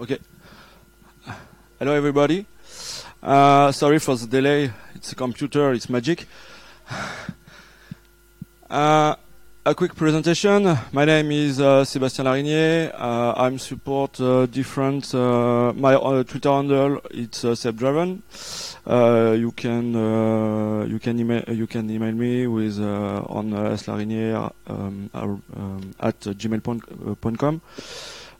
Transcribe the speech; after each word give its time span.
Okay. 0.00 0.18
Hello, 1.78 1.92
everybody. 1.92 2.46
Uh, 3.22 3.70
sorry 3.70 3.98
for 3.98 4.16
the 4.16 4.26
delay. 4.26 4.72
It's 4.94 5.12
a 5.12 5.14
computer. 5.14 5.74
It's 5.74 5.90
magic. 5.90 6.26
Uh, 8.70 9.14
a 9.66 9.74
quick 9.74 9.94
presentation. 9.94 10.78
My 10.92 11.04
name 11.04 11.32
is 11.32 11.60
uh, 11.60 11.84
Sébastien 11.84 12.24
Larinier. 12.24 12.94
Uh, 12.94 13.34
I'm 13.36 13.58
support 13.58 14.18
uh, 14.22 14.46
different. 14.46 15.14
Uh, 15.14 15.74
my 15.74 15.96
Twitter 16.22 16.48
handle 16.50 17.00
it's 17.10 17.44
uh, 17.44 17.48
SebDraven. 17.48 18.22
Uh, 18.86 19.32
you 19.32 19.50
can 19.52 19.92
you 20.88 20.98
can 20.98 21.18
email 21.20 21.42
you 21.48 21.66
can 21.66 21.90
email 21.90 22.12
me 22.12 22.46
with 22.46 22.80
on 22.80 23.52
uh, 23.52 23.76
um, 24.66 25.10
um, 25.12 25.94
at 26.00 26.20
gmail.com. 26.20 27.60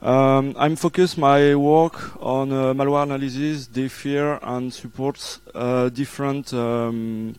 Um, 0.03 0.55
I'm 0.57 0.77
focused 0.77 1.19
my 1.19 1.55
work 1.55 2.17
on 2.23 2.53
uh, 2.53 2.73
malware 2.73 3.03
analysis, 3.03 3.69
DFIR, 3.69 4.39
and 4.43 4.73
supports 4.73 5.41
uh, 5.55 5.91
different 5.91 6.55
um, 6.55 7.35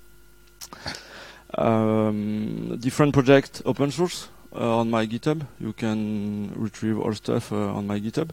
um, 1.58 2.78
different 2.80 3.14
project 3.14 3.64
open 3.66 3.90
source 3.90 4.30
uh, 4.56 4.78
on 4.78 4.92
my 4.92 5.08
GitHub. 5.08 5.42
You 5.60 5.74
can 5.74 6.54
retrieve 6.56 7.00
all 7.00 7.14
stuff 7.14 7.52
uh, 7.52 7.56
on 7.56 7.88
my 7.88 8.00
GitHub. 8.00 8.30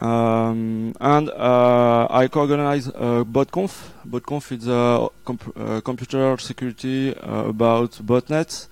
Um, 0.00 0.94
and 1.00 1.28
uh, 1.30 2.06
I 2.10 2.26
co-organize 2.28 2.88
uh, 2.88 3.24
BotConf. 3.24 3.90
BotConf 4.08 4.52
is 4.52 4.66
a 4.66 5.08
comp- 5.24 5.56
uh, 5.56 5.80
computer 5.82 6.36
security 6.38 7.14
uh, 7.16 7.44
about 7.44 7.92
botnets, 8.04 8.68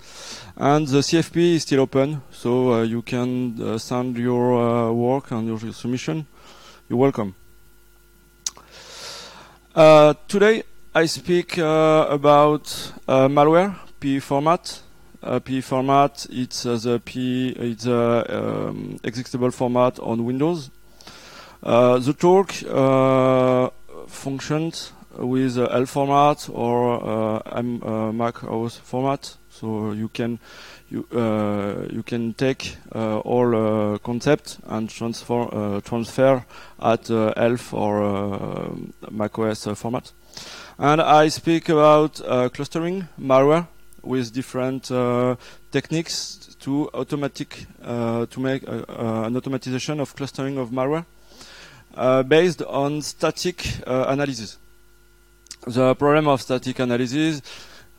and 0.57 0.89
the 0.89 0.99
CFP 0.99 1.57
is 1.57 1.63
still 1.63 1.81
open, 1.81 2.23
so 2.33 2.73
uh, 2.73 2.83
you 2.83 3.03
can 3.03 3.61
uh, 3.63 3.79
send 3.79 4.17
your 4.17 4.93
work 4.93 5.31
and 5.31 5.47
your 5.47 5.59
submission. 5.73 6.27
You're 6.89 6.99
welcome. 6.99 7.35
Today 9.75 10.65
I 10.95 11.07
speak 11.07 11.59
about 11.59 12.65
malware 13.07 13.77
PE 14.01 14.19
format. 14.21 14.81
Uh, 15.23 15.39
PE 15.39 15.61
format 15.61 16.27
it's 16.31 16.63
the 16.63 16.99
PE 17.05 17.49
it's 17.71 17.85
a 17.85 18.25
um, 18.69 18.99
executable 19.05 19.53
format 19.53 19.99
on 20.01 20.25
Windows. 20.25 20.71
Uh, 21.63 21.99
the 21.99 22.15
talk 22.15 22.55
uh, 22.69 23.69
functions 24.07 24.93
with 25.19 25.59
uh, 25.59 25.65
ELF 25.67 25.91
format 25.91 26.49
or 26.51 27.03
uh, 27.05 27.57
M, 27.57 27.83
uh, 27.83 28.13
Mac 28.13 28.43
OS 28.45 28.77
format, 28.77 29.37
so 29.51 29.93
you 29.93 30.09
can 30.09 30.39
you 30.89 31.07
uh, 31.13 31.87
you 31.91 32.03
can 32.03 32.35
take 32.35 32.77
uh, 32.95 33.19
all 33.19 33.99
concept 33.99 34.59
and 34.67 34.89
transfer 34.89 35.81
transfer 35.85 36.45
at 36.81 37.11
uh, 37.11 37.33
ELF 37.37 37.75
or 37.75 38.03
uh, 38.03 38.71
Mac 39.11 39.39
OS 39.39 39.67
format. 39.75 40.13
And 40.79 41.01
I 41.03 41.29
speak 41.29 41.69
about 41.69 42.15
clustering 42.55 43.09
malware 43.21 43.69
with 44.03 44.33
different 44.33 44.85
techniques 45.71 46.57
to 46.61 46.89
automatic 46.95 47.67
to 47.83 48.41
make 48.41 48.63
an 48.63 49.35
automatization 49.35 50.01
of 50.01 50.17
clustering 50.17 50.57
of 50.57 50.71
malware 50.71 51.05
based 52.29 52.63
on 52.63 53.03
static 53.03 53.67
uh, 53.87 54.07
analysis. 54.09 54.59
The 55.67 55.95
problem 55.95 56.29
of 56.29 56.41
static 56.41 56.79
analysis, 56.79 57.43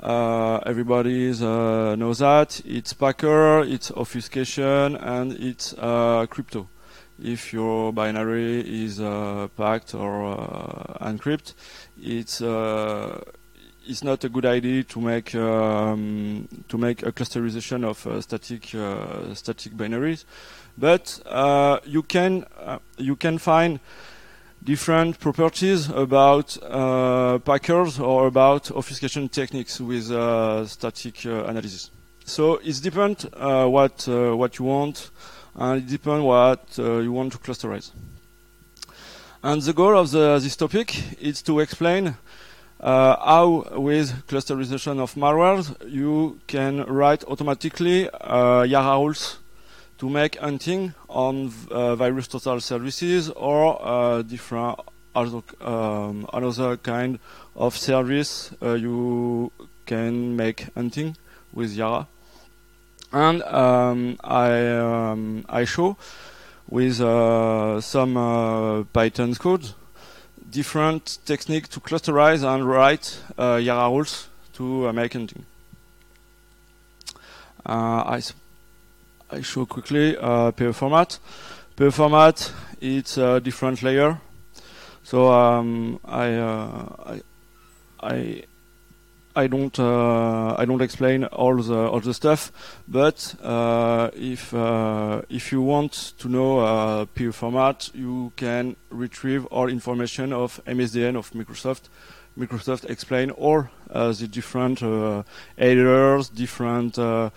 uh, 0.02 0.58
everybody 0.66 1.30
uh, 1.30 1.96
knows 1.96 2.20
that 2.20 2.60
it's 2.66 2.94
packer, 2.94 3.62
it's 3.62 3.92
obfuscation, 3.92 4.96
and 4.96 5.34
it's 5.34 5.74
uh, 5.78 6.26
crypto. 6.28 6.68
If 7.22 7.54
your 7.54 7.94
binary 7.94 8.62
is 8.84 9.00
uh, 9.00 9.48
packed 9.56 9.94
or 9.94 10.32
uh, 10.32 11.08
encrypted, 11.08 11.54
it's 12.02 12.42
uh, 12.42 13.22
it's 13.88 14.04
not 14.04 14.24
a 14.24 14.30
good 14.30 14.46
idea 14.46 14.84
to 14.84 15.02
make 15.02 15.34
um, 15.36 16.48
to 16.70 16.78
make 16.78 17.06
a 17.06 17.12
clusterization 17.12 17.84
of 17.84 18.06
uh, 18.06 18.22
static 18.22 18.74
uh, 18.76 19.34
static 19.34 19.74
binaries, 19.74 20.26
but 20.78 21.20
uh, 21.26 21.80
you 21.86 22.04
can 22.04 22.46
uh, 22.60 22.80
you 22.98 23.16
can 23.16 23.38
find 23.38 23.80
different 24.64 25.20
properties 25.20 25.90
about 25.90 26.58
uh, 26.64 27.40
packers 27.40 28.00
or 28.00 28.28
about 28.28 28.72
obfuscation 28.72 29.28
techniques 29.28 29.82
with 29.82 30.12
uh, 30.12 30.66
static 30.68 31.26
analysis. 31.26 31.90
So 32.26 32.60
it's 32.64 32.80
depend 32.80 33.30
what 33.34 34.08
what 34.08 34.60
you 34.60 34.66
want, 34.66 35.10
and 35.56 35.82
it 35.82 35.88
depends 35.88 36.24
what 36.24 36.78
you 36.78 37.12
want 37.12 37.32
to 37.34 37.40
clusterize. 37.40 37.92
And 39.44 39.60
the 39.64 39.74
goal 39.74 39.98
of 39.98 40.12
the, 40.12 40.38
this 40.38 40.56
topic 40.56 41.20
is 41.20 41.42
to 41.42 41.62
explain 41.62 42.16
uh, 42.82 43.16
how, 43.24 43.80
with 43.80 44.26
clusterization 44.28 45.00
of 45.00 45.14
malwares, 45.14 45.76
you 45.88 46.40
can 46.48 46.84
write 46.86 47.24
automatically 47.26 48.10
uh, 48.10 48.64
Yara 48.64 48.98
rules 48.98 49.38
to 50.00 50.10
make 50.10 50.38
hunting 50.40 50.96
on 51.08 51.54
uh, 51.70 51.96
VirusTotal 51.96 52.60
services 52.60 53.30
or 53.30 53.80
uh, 53.86 54.24
different 54.24 54.80
other, 55.14 55.42
um, 55.62 56.28
another 56.34 56.78
kind 56.78 57.20
of 57.56 57.78
service 57.78 58.52
uh, 58.64 58.74
you 58.74 59.52
can 59.86 60.36
make 60.36 60.66
hunting 60.74 61.16
with 61.54 61.74
Yara. 61.74 62.08
And 63.14 63.44
um, 63.44 64.18
I 64.24 64.68
um, 64.70 65.46
I 65.50 65.66
show 65.66 65.98
with 66.68 67.00
uh, 67.02 67.80
some 67.82 68.88
Python 68.94 69.36
code 69.36 69.74
different 70.52 71.20
technique 71.26 71.68
to 71.70 71.80
clusterize 71.80 72.44
and 72.44 72.68
write 72.68 73.20
uh, 73.38 73.56
Yara 73.56 73.90
rules 73.90 74.30
to 74.54 74.92
make 74.94 75.14
hunting. 75.14 75.46
Uh, 77.66 78.18
I 78.18 78.22
I 79.30 79.42
show 79.42 79.66
quickly 79.66 80.18
uh, 80.18 80.52
PE 80.52 80.74
format. 80.74 81.20
PE 81.76 81.90
format 81.90 82.52
it's 82.82 83.18
a 83.18 83.40
different 83.40 83.82
layer. 83.84 84.20
So 85.04 85.32
um, 85.32 86.00
I, 86.04 86.34
uh, 86.34 86.86
I 87.06 87.22
I 88.02 88.44
I 89.36 89.48
don't 89.48 89.78
uh, 89.80 90.56
I 90.58 90.66
don't 90.66 90.82
explain 90.82 91.24
all 91.26 91.56
the 91.56 91.90
all 91.90 92.02
the 92.02 92.14
stuff, 92.14 92.52
but 92.88 93.36
uh, 93.42 94.10
if 94.14 94.54
uh, 94.54 95.22
if 95.30 95.52
you 95.52 95.62
want 95.62 96.14
to 96.20 96.28
know 96.28 96.60
uh, 96.60 97.06
PE 97.06 97.32
format, 97.32 97.90
you 97.94 98.34
can 98.36 98.76
retrieve 98.90 99.46
all 99.46 99.70
information 99.70 100.34
of 100.34 100.60
MSDN 100.66 101.16
of 101.16 101.32
Microsoft. 101.32 101.84
Microsoft 102.38 102.90
explain 102.90 103.32
all 103.32 103.68
uh, 103.90 104.12
the 104.12 104.28
different 104.28 104.80
headers, 105.58 106.30
different 106.30 106.98
uh, 107.00 107.30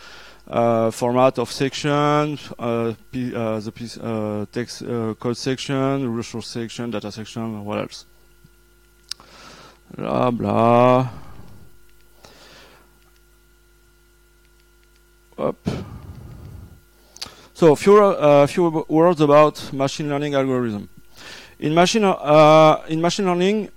uh, 0.49 0.91
format 0.91 1.39
of 1.39 1.51
section, 1.51 2.39
P, 3.13 3.31
the 3.31 4.49
text 4.51 4.83
code 5.21 5.37
section, 5.37 6.13
resource 6.15 6.49
section, 6.49 6.91
data 6.91 7.13
section, 7.13 7.65
what 7.65 7.79
else? 7.79 8.07
Blah 9.97 10.31
blah. 10.33 11.24
Up. 15.37 15.57
So 17.55 17.75
few 17.75 17.99
uh, 17.99 18.47
few 18.47 18.85
words 18.89 19.21
about 19.21 19.73
machine 19.73 20.09
learning 20.09 20.35
algorithm. 20.35 20.89
In 21.59 21.75
machine 21.75 22.05
uh, 22.05 22.83
in 22.89 23.01
machine 23.01 23.27
learning, 23.27 23.71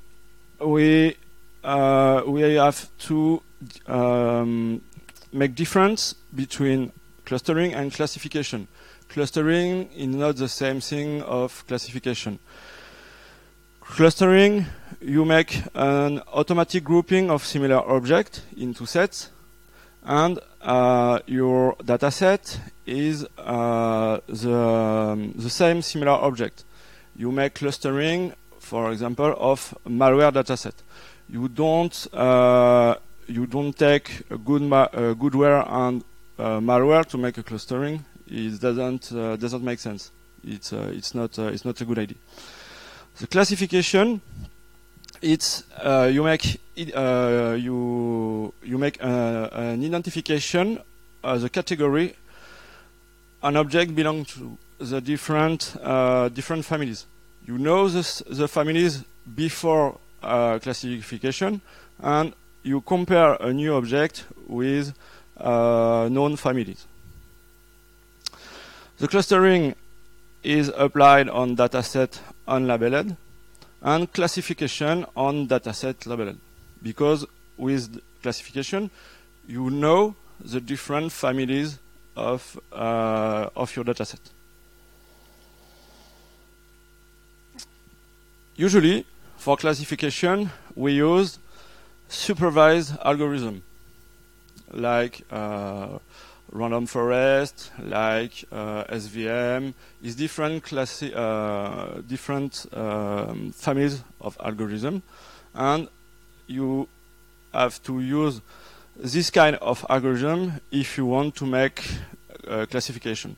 we 0.60 1.16
uh, 1.64 2.22
we 2.28 2.42
have 2.42 2.88
to 3.00 3.42
um, 3.88 4.82
make 5.34 5.56
difference 5.56 6.14
between 6.36 6.92
clustering 7.26 7.74
and 7.74 7.92
classification. 7.92 8.68
Clustering 9.10 9.90
is 9.96 10.08
not 10.08 10.36
the 10.36 10.50
same 10.50 10.80
thing 10.80 11.24
of 11.24 11.66
classification. 11.68 12.38
Clustering, 13.82 14.66
you 15.02 15.26
make 15.26 15.64
an 15.74 16.22
automatic 16.34 16.84
grouping 16.84 17.32
of 17.32 17.44
similar 17.44 17.78
objects 17.78 18.42
into 18.58 18.86
sets, 18.86 19.30
and 20.08 20.40
uh, 20.62 21.20
your 21.28 21.76
data 21.84 22.10
set 22.10 22.60
is 22.86 23.26
uh, 23.38 24.20
the, 24.28 24.54
um, 24.54 25.34
the 25.36 25.50
same 25.50 25.82
similar 25.82 26.14
object. 26.14 26.64
You 27.16 27.32
make 27.32 27.56
clustering, 27.56 28.34
for 28.60 28.92
example, 28.92 29.36
of 29.38 29.78
malware 29.86 30.32
dataset. 30.32 30.74
You 31.30 31.50
don't 31.50 32.08
uh, 32.14 32.96
you 33.28 33.46
don't 33.46 33.78
take 33.78 34.24
a 34.30 34.38
good 34.38 34.62
ma- 34.62 34.88
goodware 34.88 35.70
and 35.70 36.04
uh, 36.40 36.60
malware 36.60 37.06
to 37.08 37.18
make 37.18 37.38
a 37.38 37.44
clustering. 37.44 38.06
It 38.28 38.62
doesn't 38.62 39.12
uh, 39.12 39.36
doesn't 39.36 39.64
make 39.64 39.80
sense. 39.80 40.12
It's 40.44 40.72
uh, 40.72 40.90
it's 40.94 41.14
not 41.14 41.38
it's 41.38 41.66
not 41.66 41.82
a 41.82 41.86
good 41.86 42.00
idea. 42.00 42.18
The 43.20 43.28
classification, 43.28 44.22
it's 45.22 45.64
uh, 45.78 46.10
you 46.12 46.24
make 46.24 46.60
it, 46.76 46.96
uh, 46.96 47.56
you 47.58 48.54
you 48.64 48.78
make 48.78 49.02
uh, 49.04 49.50
an 49.52 49.84
identification 49.84 50.80
as 51.24 51.44
a 51.44 51.50
category 51.50 52.16
an 53.44 53.56
object 53.56 53.96
belong 53.96 54.26
to 54.26 54.58
the 54.80 55.02
different 55.02 55.76
uh, 55.82 56.30
different 56.30 56.66
families. 56.66 57.06
You 57.46 57.58
know 57.58 57.88
the, 57.88 58.24
the 58.30 58.48
families 58.48 59.04
before 59.36 59.98
uh, 60.22 60.60
classification, 60.60 61.62
and 62.00 62.34
you 62.64 62.82
compare 62.82 63.34
a 63.36 63.54
new 63.54 63.76
object 63.76 64.26
with 64.48 64.94
known 65.40 66.36
families. 66.36 66.86
The 68.98 69.08
clustering 69.08 69.76
is 70.44 70.72
applied 70.76 71.30
on 71.30 71.56
dataset 71.56 72.20
unlabeled 72.48 73.16
and 73.88 74.12
classification 74.12 75.06
on 75.16 75.48
dataset 75.48 76.06
level. 76.06 76.34
because 76.84 77.26
with 77.58 78.02
classification 78.22 78.92
you 79.48 79.70
know 79.70 80.14
the 80.54 80.60
different 80.60 81.12
families 81.12 81.80
of, 82.16 82.60
uh, 82.74 83.50
of 83.56 83.76
your 83.76 83.86
dataset. 83.86 84.20
Usually, 88.56 89.06
for 89.38 89.56
classification, 89.56 90.50
we 90.76 90.94
use 90.94 91.40
supervised 92.10 92.94
algorithm 93.04 93.64
like 94.72 95.22
uh, 95.32 96.00
random 96.52 96.86
forest, 96.86 97.72
like 97.80 98.46
uh, 98.52 98.84
SVM, 98.86 99.74
is 100.02 100.16
different 100.16 100.64
classi 100.64 101.12
uh, 101.16 102.02
different 102.02 102.66
um, 102.74 103.52
families 103.52 104.04
of 104.22 104.38
algorithm, 104.44 105.04
and 105.54 105.88
you 106.48 106.88
have 107.54 107.82
to 107.84 108.00
use 108.00 108.42
this 108.96 109.30
kind 109.30 109.56
of 109.58 109.86
algorithm 109.90 110.54
if 110.72 110.98
you 110.98 111.06
want 111.06 111.36
to 111.36 111.46
make 111.46 111.84
uh, 112.48 112.66
classification. 112.70 113.36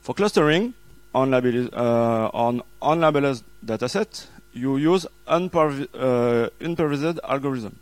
For 0.00 0.14
clustering 0.14 0.74
on, 1.14 1.30
label, 1.30 1.68
uh, 1.72 2.28
on 2.32 2.62
unlabeled 2.82 3.42
dataset, 3.64 4.26
you 4.52 4.76
use 4.76 5.06
unperv 5.26 5.88
uh, 5.94 6.50
unpervised 6.60 7.18
algorithm. 7.24 7.78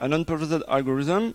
An 0.00 0.10
unpervised 0.12 0.62
algorithm, 0.68 1.34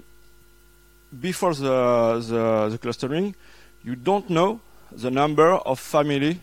before 1.19 1.54
the, 1.54 2.24
the, 2.27 2.69
the 2.69 2.77
clustering, 2.77 3.36
you 3.83 3.95
don't 3.95 4.30
know 4.30 4.59
the 4.92 5.12
number 5.12 5.51
of 5.51 5.80
family 5.80 6.39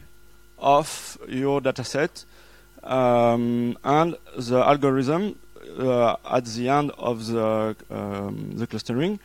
of 0.58 1.18
your 1.28 1.60
dataset, 1.60 2.24
um, 2.82 3.76
and 3.84 4.16
the 4.36 4.58
algorithm 4.58 5.36
uh, 5.78 6.16
at 6.30 6.44
the 6.44 6.68
end 6.68 6.90
of 6.98 7.26
the, 7.26 7.76
um, 7.90 8.52
the 8.56 8.66
clustering, 8.66 9.18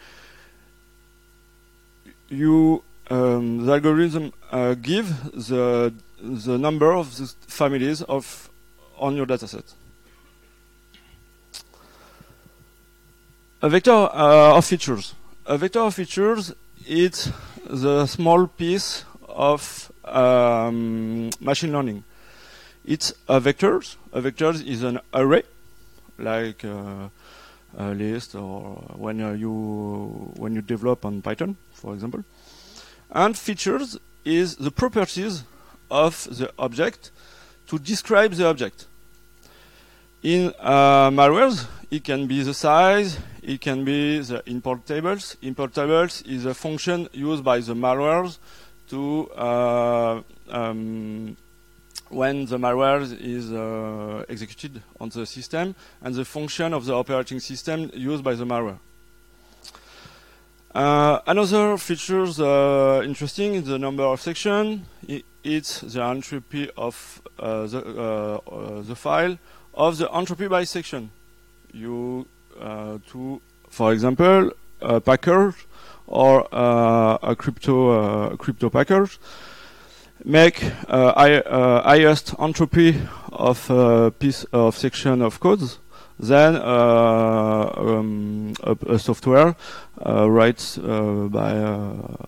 you 2.29 2.83
um, 3.09 3.65
the 3.65 3.73
algorithm 3.73 4.31
uh, 4.51 4.75
give 4.75 5.31
the 5.33 5.93
the 6.21 6.57
number 6.57 6.93
of 6.93 7.17
the 7.17 7.25
families 7.47 8.01
of 8.03 8.49
on 8.97 9.15
your 9.15 9.25
dataset. 9.25 9.63
A 13.61 13.69
vector 13.69 13.91
uh, 13.91 14.57
of 14.57 14.65
features. 14.65 15.15
A 15.49 15.57
vector 15.57 15.79
of 15.79 15.95
features 15.95 16.53
is 16.85 17.31
the 17.65 18.05
small 18.05 18.45
piece 18.45 19.03
of 19.27 19.91
um, 20.05 21.31
machine 21.39 21.71
learning. 21.71 22.03
It's 22.85 23.13
a 23.27 23.39
vector. 23.39 23.81
A 24.13 24.21
vector 24.21 24.51
is 24.51 24.83
an 24.83 24.99
array 25.11 25.41
like 26.19 26.63
uh, 26.63 27.09
a 27.75 27.95
list 27.95 28.35
or 28.35 28.75
when 28.95 29.21
uh, 29.21 29.31
you 29.31 30.33
when 30.37 30.53
you 30.53 30.61
develop 30.61 31.03
on 31.03 31.23
Python, 31.23 31.57
for 31.73 31.95
example. 31.95 32.23
And 33.09 33.35
features 33.35 33.97
is 34.23 34.55
the 34.57 34.69
properties 34.69 35.45
of 35.89 36.27
the 36.29 36.53
object 36.59 37.09
to 37.69 37.79
describe 37.79 38.33
the 38.33 38.45
object. 38.45 38.85
In 40.21 40.53
uh, 40.59 41.09
malwares, 41.09 41.65
it 41.91 42.03
can 42.03 42.27
be 42.27 42.43
the 42.43 42.53
size, 42.53 43.17
it 43.41 43.61
can 43.61 43.83
be 43.83 44.19
the 44.19 44.43
import 44.45 44.85
tables. 44.85 45.37
Import 45.41 45.73
tables 45.73 46.21
is 46.23 46.45
a 46.45 46.53
function 46.53 47.07
used 47.13 47.43
by 47.43 47.59
the 47.59 47.73
malwares 47.73 48.37
to 48.89 49.29
uh, 49.31 50.21
um, 50.49 51.35
when 52.09 52.45
the 52.45 52.57
malware 52.57 53.01
is 53.21 53.51
uh, 53.51 54.25
executed 54.29 54.81
on 54.99 55.09
the 55.09 55.25
system 55.25 55.75
and 56.01 56.15
the 56.15 56.25
function 56.25 56.73
of 56.73 56.85
the 56.85 56.93
operating 56.93 57.39
system 57.39 57.89
used 57.93 58.23
by 58.23 58.33
the 58.33 58.45
malware. 58.45 58.79
Uh, 60.73 61.19
another 61.25 61.77
feature 61.77 62.25
uh, 62.39 63.01
interesting 63.03 63.55
is 63.55 63.65
the 63.65 63.79
number 63.79 64.03
of 64.03 64.21
sections. 64.21 64.81
it's 65.43 65.81
the 65.81 66.03
entropy 66.03 66.69
of 66.77 67.21
uh, 67.39 67.65
the, 67.65 67.79
uh, 67.79 68.51
uh, 68.51 68.81
the 68.81 68.95
file 68.95 69.37
of 69.73 69.97
the 69.97 70.11
entropy 70.13 70.47
by 70.47 70.63
section. 70.63 71.09
You 71.73 72.27
uh 72.59 72.97
to, 73.11 73.41
for 73.69 73.93
example, 73.93 74.51
a 74.81 74.99
packer 74.99 75.53
or 76.07 76.47
a 76.51 77.35
crypto 77.35 78.35
crypto 78.37 78.69
packer 78.69 79.07
make 80.23 80.63
uh, 80.87 81.13
I, 81.15 81.35
uh, 81.35 81.83
highest 81.83 82.35
entropy 82.39 82.99
of 83.31 83.69
a 83.69 84.11
piece 84.11 84.43
of 84.51 84.77
section 84.77 85.21
of 85.21 85.39
codes, 85.39 85.79
then 86.19 86.55
uh, 86.55 87.71
um, 87.77 88.53
a, 88.63 88.75
a, 88.87 88.99
software 88.99 89.55
uh, 90.05 90.29
writes 90.29 90.77
uh, 90.77 91.27
by 91.31 91.51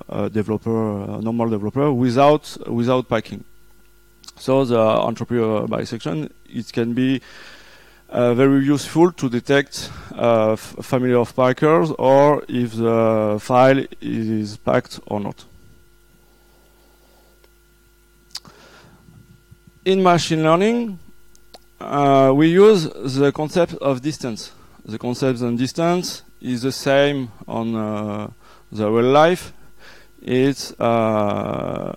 a, 0.10 0.30
developer, 0.30 1.18
a 1.18 1.22
normal 1.22 1.50
developer, 1.50 1.92
without 1.92 2.58
without 2.68 3.10
packing. 3.10 3.44
So 4.38 4.66
the 4.66 5.04
entropy 5.06 5.68
by 5.68 5.84
section 5.84 6.34
it 6.50 6.72
can 6.72 6.94
be 6.94 7.22
uh, 8.12 8.34
very 8.34 8.64
useful 8.64 9.12
to 9.14 9.30
detect 9.30 9.90
uh, 10.16 10.56
family 10.56 11.14
of 11.14 11.36
packers 11.36 11.92
or 11.92 12.44
if 12.48 12.74
the 12.74 13.38
file 13.42 13.84
is 14.02 14.58
packed 14.58 15.00
or 15.08 15.20
not. 15.20 15.46
in 19.86 20.04
machine 20.04 20.44
learning, 20.44 21.00
uh, 21.80 22.32
we 22.36 22.50
use 22.50 22.84
the 22.84 23.32
concept 23.32 23.74
of 23.76 24.02
distance. 24.02 24.52
The 24.86 24.98
concept 24.98 25.42
of 25.42 25.58
distance 25.58 26.24
is 26.40 26.62
the 26.62 26.72
same 26.72 27.32
on 27.48 27.76
uh, 27.76 28.30
the 28.72 28.90
real 28.90 29.12
life. 29.12 29.54
It's 30.22 30.72
uh, 30.80 31.96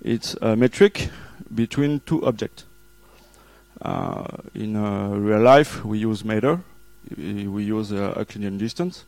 it's 0.00 0.36
a 0.40 0.54
metric 0.54 1.08
between 1.52 2.00
two 2.00 2.24
objects. 2.24 2.64
Uh, 3.82 4.24
in 4.54 4.76
uh, 4.76 5.08
real 5.08 5.40
life, 5.40 5.84
we 5.84 5.98
use 5.98 6.24
meter. 6.24 6.60
We 7.16 7.64
use 7.64 7.92
a 7.92 8.14
Euclidean 8.18 8.58
distance. 8.58 9.04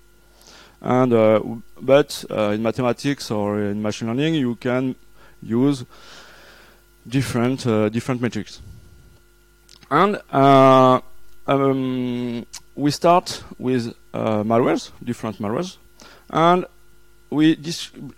And 0.83 1.13
uh, 1.13 1.41
but 1.81 2.25
in 2.31 2.63
mathematics 2.63 3.31
or 3.31 3.61
in 3.61 3.81
machine 3.81 4.09
learning, 4.09 4.35
you 4.35 4.57
can 4.57 4.95
use 5.43 5.85
different 7.09 7.67
uh, 7.67 7.89
different 7.89 8.21
metrics. 8.21 8.61
And 9.91 10.21
uh, 10.33 11.01
um, 11.47 12.47
we 12.75 12.91
start 12.91 13.43
with 13.59 13.95
uh, 14.13 14.43
malwares, 14.43 14.91
different 15.03 15.39
malwares, 15.39 15.77
and 16.31 16.67
we 17.31 17.57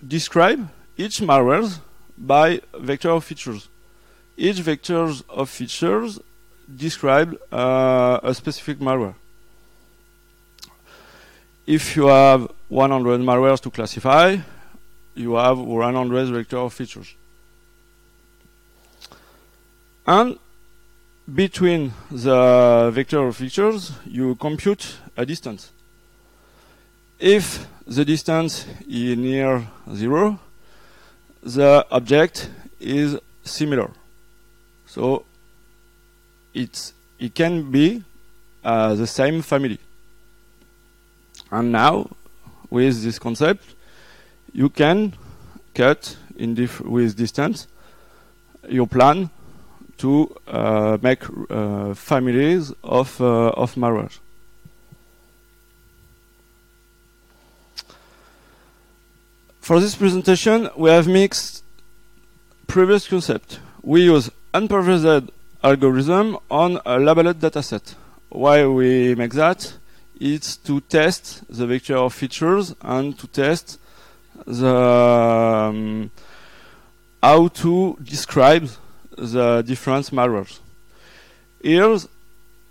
describe 0.07 0.69
each 0.97 1.21
malwares 1.21 1.81
by 2.17 2.61
vector 2.79 3.11
of 3.11 3.25
features. 3.25 3.69
Each 4.37 4.61
vector 4.61 5.13
of 5.29 5.51
features 5.51 6.21
describe 6.77 7.37
uh, 7.53 8.21
a 8.23 8.35
specific 8.35 8.79
malware. 8.79 9.15
If 11.67 11.97
you 11.97 12.07
have 12.07 12.51
100 12.69 13.21
malwares 13.21 13.61
to 13.61 13.71
classify, 13.71 14.37
you 15.15 15.35
have 15.35 15.59
100 15.59 16.29
vector 16.29 16.59
of 16.59 16.73
features. 16.73 17.15
And 20.07 20.39
between 21.33 21.93
the 22.11 22.91
vector 22.93 23.27
of 23.27 23.37
features, 23.37 23.93
you 24.07 24.35
compute 24.37 24.97
a 25.17 25.27
distance. 25.27 25.71
If 27.19 27.67
the 27.87 28.05
distance 28.05 28.67
is 28.89 29.19
near 29.19 29.67
zero, 29.95 30.39
the 31.43 31.87
object 31.91 32.49
is 32.81 33.19
similar. 33.45 33.91
So 34.87 35.25
it's, 36.59 36.93
it 37.19 37.35
can 37.35 37.71
be 37.71 38.03
uh, 38.65 38.95
the 38.95 39.07
same 39.07 39.43
family. 39.43 39.79
And 41.51 41.73
now, 41.73 42.11
with 42.69 43.03
this 43.03 43.19
concept, 43.19 43.65
you 44.53 44.69
can 44.69 45.15
cut 45.75 46.17
in 46.37 46.55
with 46.85 47.17
distance 47.17 47.69
your 48.69 48.87
plan 48.87 49.31
to 49.99 50.35
uh, 50.47 50.99
make 51.01 51.23
uh, 51.51 51.95
families 51.95 52.73
of 52.85 53.21
uh, 53.21 53.49
of 53.51 53.75
malware. 53.75 54.17
For 59.61 59.81
this 59.81 59.95
presentation, 59.95 60.71
we 60.77 60.91
have 60.91 61.07
mixed 61.07 61.63
previous 62.67 63.07
concept. 63.07 63.61
We 63.83 64.05
use 64.05 64.31
unpervaded 64.55 65.31
algorithm 65.63 66.37
on 66.51 66.81
a 66.85 66.99
labeled 66.99 67.39
dataset. 67.41 67.95
Why 68.29 68.67
we 68.67 69.15
make 69.15 69.33
that? 69.33 69.75
It's 70.21 70.57
to 70.59 70.81
test 70.81 71.45
the 71.49 71.67
vector 71.67 71.97
of 71.97 72.15
features 72.15 72.75
and 72.81 73.19
to 73.19 73.27
test 73.27 73.79
the 74.47 74.75
um, 74.75 76.11
how 77.23 77.49
to 77.49 77.99
describe 78.03 78.69
the 79.17 79.63
different 79.63 80.07
malwares. 80.13 80.61
Here, 81.63 81.99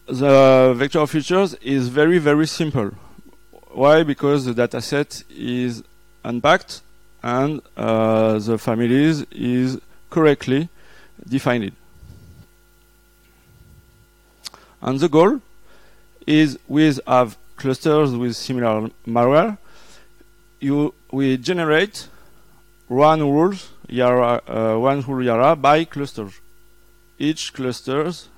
the 0.08 0.74
vector 0.78 1.00
of 1.00 1.10
features 1.10 1.54
is 1.56 1.90
very, 1.90 2.20
very 2.20 2.48
simple. 2.48 2.92
Why? 3.72 4.04
Because 4.04 4.46
the 4.46 4.54
dataset 4.54 5.24
is 5.30 5.84
unpacked 6.24 6.82
and 7.22 7.62
uh, 7.76 8.40
the 8.40 8.58
families 8.58 9.26
is 9.32 9.80
correctly 10.10 10.70
defined. 11.28 11.77
And 14.82 15.00
the 15.00 15.10
goal 15.10 15.42
is 16.26 16.60
we 16.68 16.94
have 17.08 17.38
clusters 17.56 18.16
with 18.16 18.36
similar 18.36 18.90
malware. 19.08 19.58
You 20.60 20.94
we 21.12 21.38
generate 21.38 22.08
one 22.88 23.22
rules 23.22 23.70
Yara, 23.90 24.42
uh, 24.48 24.78
one 24.78 25.02
rule 25.02 25.24
Yara 25.24 25.56
by 25.56 25.86
clusters. 25.86 26.40
Each 27.18 27.54
clusters 27.54 28.30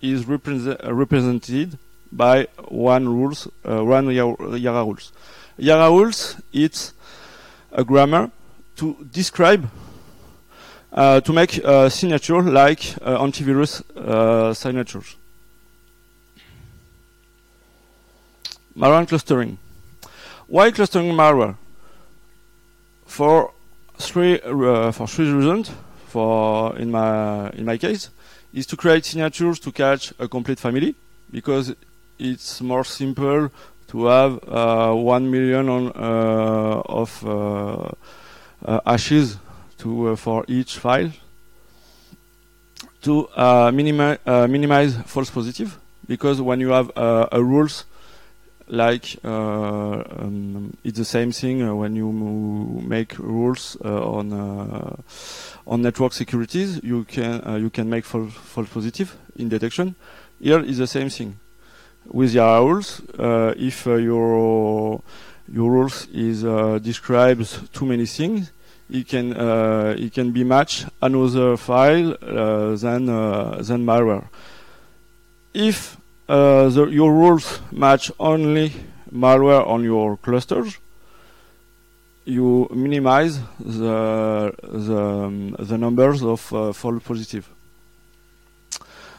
is 0.00 0.28
uh, 0.28 0.76
represented 0.92 1.78
by 2.12 2.46
one 2.68 3.08
rules, 3.08 3.48
uh, 3.64 3.84
one 3.84 4.10
Yara 4.10 4.84
rules. 4.84 5.12
Yara 5.56 5.90
rules 5.90 6.36
it's 6.52 6.92
a 7.72 7.84
grammar 7.84 8.30
to 8.76 8.96
describe, 9.12 9.68
uh, 10.92 11.20
to 11.20 11.32
make 11.32 11.58
a 11.58 11.90
signature 11.90 12.42
like 12.42 12.96
uh, 13.02 13.18
antivirus 13.18 13.82
uh, 13.96 14.54
signatures. 14.54 15.16
Malware 18.80 19.06
clustering. 19.06 19.58
Why 20.46 20.70
clustering 20.70 21.12
malware? 21.12 21.56
For 23.04 23.52
three 23.98 24.40
uh, 24.40 24.90
for 24.92 25.06
three 25.06 25.30
reasons. 25.30 25.70
For 26.06 26.74
in 26.78 26.90
my 26.90 27.50
in 27.50 27.66
my 27.66 27.76
case, 27.76 28.08
is 28.54 28.66
to 28.68 28.76
create 28.76 29.04
signatures 29.04 29.60
to 29.60 29.70
catch 29.70 30.14
a 30.18 30.26
complete 30.26 30.58
family 30.58 30.94
because 31.30 31.74
it's 32.18 32.62
more 32.62 32.82
simple 32.84 33.50
to 33.88 34.06
have 34.06 34.40
uh, 34.48 34.94
one 34.94 35.30
million 35.30 35.68
on, 35.68 35.88
uh, 35.88 36.82
of 36.86 37.10
uh, 37.26 37.90
uh 38.64 38.80
hashes 38.86 39.36
to 39.76 40.08
uh, 40.08 40.16
for 40.16 40.44
each 40.48 40.78
file 40.78 41.12
to 43.02 43.28
minimi 43.36 44.18
minimize 44.48 44.96
false 45.04 45.30
positive 45.30 45.78
because 46.06 46.40
when 46.40 46.60
you 46.60 46.70
have 46.70 46.90
a 46.96 47.42
rules 47.42 47.84
like 48.70 49.16
uh, 49.24 50.02
um, 50.18 50.76
it's 50.84 50.98
the 50.98 51.04
same 51.04 51.32
thing 51.32 51.62
uh, 51.62 51.74
when 51.74 51.96
you 51.96 52.10
make 52.86 53.18
rules 53.18 53.76
uh, 53.84 54.02
on 54.04 54.32
on 55.66 55.82
network 55.82 56.12
securities. 56.12 56.80
You 56.82 57.04
can 57.04 57.60
you 57.60 57.70
can 57.70 57.90
make 57.90 58.04
false, 58.04 58.32
false 58.32 58.68
positive 58.68 59.16
in 59.36 59.48
detection. 59.48 59.96
Here 60.40 60.60
is 60.60 60.78
the 60.78 60.86
same 60.86 61.10
thing 61.10 61.38
with 62.06 62.32
your 62.32 62.64
rules. 62.64 63.02
if 63.58 63.86
your 63.86 65.02
your 65.52 65.70
rules 65.70 66.06
is 66.12 66.42
describes 66.82 67.60
too 67.72 67.86
many 67.86 68.06
things, 68.06 68.52
it 68.90 69.08
can 69.08 69.36
uh, 69.36 69.94
it 69.98 70.12
can 70.12 70.30
be 70.32 70.44
match 70.44 70.84
another 71.02 71.56
file 71.56 72.16
uh, 72.22 72.76
than 72.76 73.08
uh, 73.08 73.62
than 73.62 73.84
malware. 73.84 74.28
If 75.52 75.99
uh, 76.30 76.68
the, 76.68 76.86
your 76.86 77.12
rules 77.12 77.60
match 77.72 78.12
only 78.20 78.72
malware 79.12 79.66
on 79.66 79.82
your 79.82 80.16
clusters, 80.16 80.78
you 82.24 82.68
minimize 82.72 83.40
the 83.58 84.54
the, 84.62 84.96
um, 84.96 85.56
the 85.58 85.76
numbers 85.76 86.22
of 86.22 86.52
uh, 86.52 86.72
false 86.72 87.02
positive, 87.02 87.48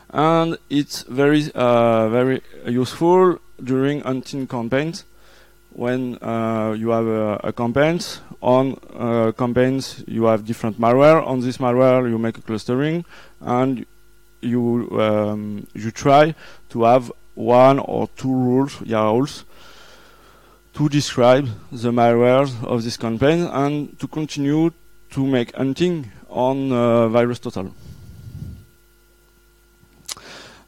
and 0.09 0.57
it's 0.69 1.03
very 1.03 1.51
uh, 1.53 2.07
very 2.09 2.41
useful 2.65 3.39
during 3.61 3.99
hunting 4.01 4.47
campaigns 4.47 5.03
when 5.73 6.17
uh, 6.21 6.73
you 6.77 6.89
have 6.89 7.07
a, 7.07 7.39
a 7.43 7.53
campaign 7.53 7.99
on 8.41 8.77
uh, 8.95 9.31
campaigns 9.33 10.03
you 10.07 10.25
have 10.25 10.45
different 10.45 10.79
malware. 10.79 11.25
On 11.25 11.41
this 11.41 11.57
malware 11.57 12.09
you 12.09 12.17
make 12.17 12.37
a 12.37 12.41
clustering 12.41 13.03
and 13.41 13.85
you 14.41 14.89
um, 14.99 15.67
you 15.73 15.91
try 15.91 16.35
to 16.69 16.83
have 16.83 17.11
one 17.35 17.79
or 17.79 18.07
two 18.15 18.33
rules, 18.33 18.81
Yara 18.81 19.13
rules, 19.13 19.45
to 20.73 20.89
describe 20.89 21.47
the 21.71 21.91
malware 21.91 22.49
of 22.63 22.83
this 22.83 22.97
campaign 22.97 23.43
and 23.51 23.97
to 23.99 24.07
continue 24.07 24.71
to 25.11 25.25
make 25.25 25.55
hunting 25.55 26.11
on 26.29 26.71
uh, 26.71 27.07
VirusTotal. 27.09 27.71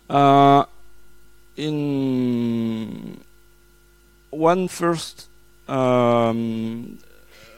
Uh, 0.09 0.65
in 1.55 3.19
one 4.29 4.67
first 4.67 5.27
um, 5.67 6.99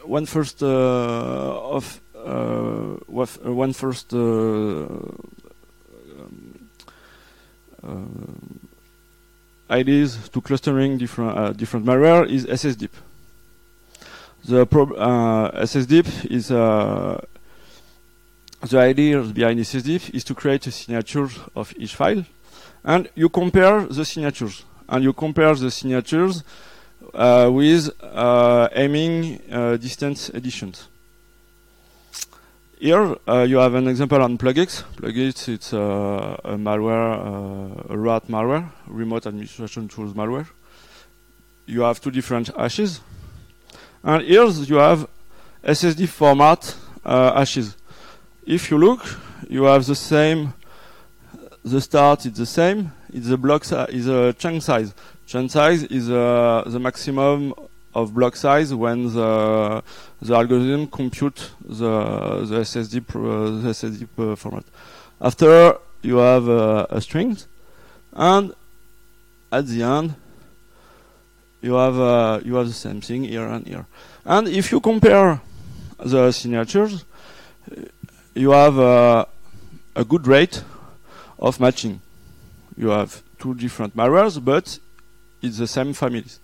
one 0.04 0.26
first 0.26 0.62
uh, 0.62 0.68
of 0.68 2.00
uh, 2.16 2.98
one 3.08 3.74
first 3.74 4.14
um, 7.86 8.60
ideas 9.70 10.30
to 10.30 10.42
clustering 10.42 10.98
different 10.98 11.38
uh, 11.38 11.52
different 11.54 11.86
malware 11.86 12.30
is 12.30 12.46
SSDeep. 12.46 12.92
The 14.46 14.62
uh, 14.62 15.64
SSDeep 15.64 16.32
is 16.32 16.52
uh, 16.52 17.20
the 18.62 18.80
idea 18.80 19.22
behind 19.22 19.60
SSDeep 19.60 20.14
is 20.14 20.24
to 20.26 20.36
create 20.36 20.68
a 20.68 20.72
signature 20.72 21.28
of 21.56 21.74
each 21.78 21.96
file, 21.96 22.26
and 22.84 23.10
you 23.16 23.30
compare 23.30 23.82
the 23.88 24.06
signatures, 24.06 24.64
and 24.88 25.04
you 25.04 25.14
compare 25.14 25.56
the 25.56 25.72
signatures 25.72 26.44
uh, 27.14 27.50
with 27.52 27.90
uh, 28.02 28.70
Hamming 28.70 29.42
uh, 29.52 29.78
distance 29.78 30.30
editions. 30.30 30.88
Here 32.78 33.16
uh, 33.26 33.46
you 33.48 33.58
have 33.60 33.74
an 33.76 33.88
example 33.88 34.22
on 34.22 34.38
PlugX. 34.38 34.84
PlugX 34.98 35.48
it's 35.48 35.74
uh, 35.74 36.36
a 36.44 36.58
malware, 36.58 37.88
uh, 37.90 37.94
a 37.94 37.98
RAT 37.98 38.28
malware, 38.28 38.70
remote 38.88 39.26
administration 39.26 39.88
tools 39.88 40.12
malware. 40.12 40.46
You 41.68 41.82
have 41.82 42.02
two 42.02 42.12
different 42.12 42.48
hashes, 42.48 43.00
and 44.04 44.24
here 44.24 44.46
you 44.48 44.76
have 44.76 45.08
SSD 45.64 46.10
format 46.10 46.76
hashes. 47.06 47.78
If 48.46 48.70
you 48.70 48.78
look, 48.78 49.06
you 49.50 49.64
have 49.64 49.86
the 49.86 49.96
same. 49.96 50.54
The 51.64 51.80
start 51.80 52.26
is 52.26 52.34
the 52.34 52.46
same. 52.46 52.92
It's 53.14 53.30
a 53.30 53.38
block 53.38 53.64
is 53.88 54.08
a 54.08 54.34
chunk 54.34 54.62
size. 54.62 54.94
Chunk 55.26 55.50
size 55.50 55.84
is 55.84 56.08
the 56.08 56.78
maximum 56.82 57.54
of 57.96 58.14
block 58.14 58.36
size 58.36 58.74
when 58.74 59.14
the 59.14 59.82
the 60.22 60.36
algorithm 60.36 60.86
compute 60.88 61.52
the 61.62 62.46
the 62.50 62.60
SSD 62.60 63.06
the 63.64 63.70
SSD 63.70 64.08
uh, 64.20 64.36
format. 64.36 64.66
After 65.20 65.78
you 66.02 66.18
have 66.18 66.48
uh, 66.48 66.86
a 66.90 67.02
string, 67.02 67.38
and 68.14 68.54
at 69.52 69.66
the 69.68 69.82
end 69.82 70.16
you 71.62 71.74
have 71.74 71.98
uh, 71.98 72.40
you 72.44 72.56
have 72.56 72.68
the 72.68 72.74
same 72.74 73.02
thing 73.02 73.24
here 73.24 73.48
and 73.48 73.66
here. 73.66 73.86
And 74.26 74.48
if 74.48 74.72
you 74.72 74.80
compare 74.82 75.42
the 75.98 76.32
signatures, 76.32 77.06
you 78.34 78.52
have 78.52 78.78
uh, 78.78 79.26
a 79.96 80.04
good 80.04 80.28
rate 80.28 80.64
of 81.40 81.60
matching. 81.60 82.02
You 82.78 82.90
have 82.90 83.24
two 83.40 83.56
different 83.56 83.96
malwares, 83.96 84.44
but 84.44 84.80
it's 85.42 85.58
the 85.58 85.68
same 85.68 85.94
families. 85.94 86.40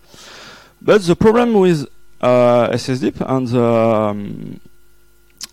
But 0.82 1.04
the 1.04 1.16
problem 1.16 1.54
with 1.54 1.88
uh, 2.20 2.70
SSDeep 2.70 3.22
and 3.22 3.48
the, 3.48 3.64
um, 3.64 4.60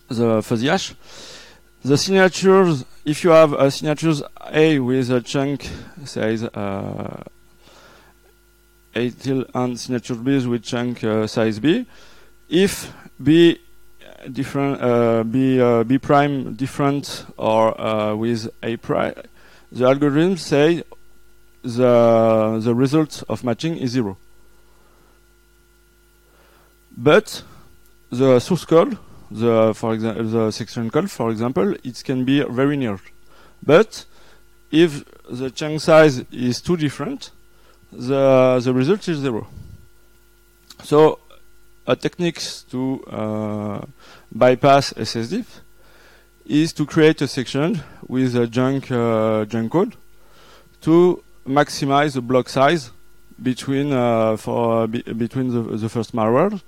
the 0.09 0.43
fuzzy 0.43 0.69
hash, 0.69 0.95
the 1.85 1.99
signatures, 1.99 2.85
if 3.05 3.23
you 3.25 3.31
have 3.31 3.53
a 3.53 3.71
signatures 3.71 4.23
A 4.51 4.79
with 4.79 5.11
a 5.11 5.21
chunk 5.21 5.69
size 6.07 6.45
uh, 6.45 7.25
A 8.95 9.11
till 9.11 9.45
and 9.55 9.79
signature 9.79 10.15
B 10.15 10.47
with 10.47 10.63
chunk 10.63 11.05
uh, 11.05 11.27
size 11.27 11.59
B, 11.59 11.85
if 12.49 12.91
B 13.23 13.61
different 14.33 14.81
uh, 14.81 15.25
B 15.25 15.61
uh, 15.61 15.85
B 15.85 15.99
prime 15.99 16.55
different 16.55 17.27
or 17.37 17.79
uh, 17.79 18.15
with 18.15 18.49
A 18.63 18.77
prime, 18.79 19.15
the 19.71 19.85
algorithm 19.85 20.39
say 20.39 20.83
the 21.63 22.61
the 22.63 22.75
result 22.75 23.23
of 23.29 23.45
matching 23.45 23.77
is 23.77 23.91
zero. 23.91 24.17
But 26.99 27.43
the 28.11 28.41
source 28.41 28.65
code 28.65 28.99
the 29.31 29.73
for 29.75 29.95
example 29.95 30.25
the 30.25 30.51
section 30.51 30.91
call, 30.91 31.07
for 31.07 31.31
example, 31.31 31.75
it 31.85 32.03
can 32.05 32.25
be 32.25 32.43
very 32.43 32.77
near. 32.77 32.99
But 33.63 34.05
if 34.71 35.05
the 35.29 35.51
chunk 35.51 35.81
size 35.81 36.25
is 36.31 36.61
too 36.61 36.77
different, 36.77 37.31
the 37.93 38.61
the 38.63 38.73
result 38.73 39.09
is 39.09 39.19
zero. 39.19 39.47
So 40.83 41.19
a 41.87 41.97
technique 41.97 42.43
to 42.71 43.05
uh, 43.07 43.81
bypass 44.33 44.93
SSDeep 44.93 45.47
is 46.47 46.73
to 46.73 46.87
create 46.87 47.21
a 47.23 47.29
section 47.29 47.83
with 48.07 48.37
a 48.37 48.47
junk 48.47 48.91
uh, 48.91 49.45
junk 49.45 49.73
code 49.73 49.97
to 50.83 51.23
maximize 51.47 52.15
the 52.15 52.21
block 52.21 52.49
size 52.49 52.91
between 53.43 53.93
uh, 53.93 54.37
for 54.37 54.87
be 54.87 55.03
between 55.03 55.49
the, 55.49 55.77
the 55.77 55.89
first 55.89 56.15
malware, 56.15 56.61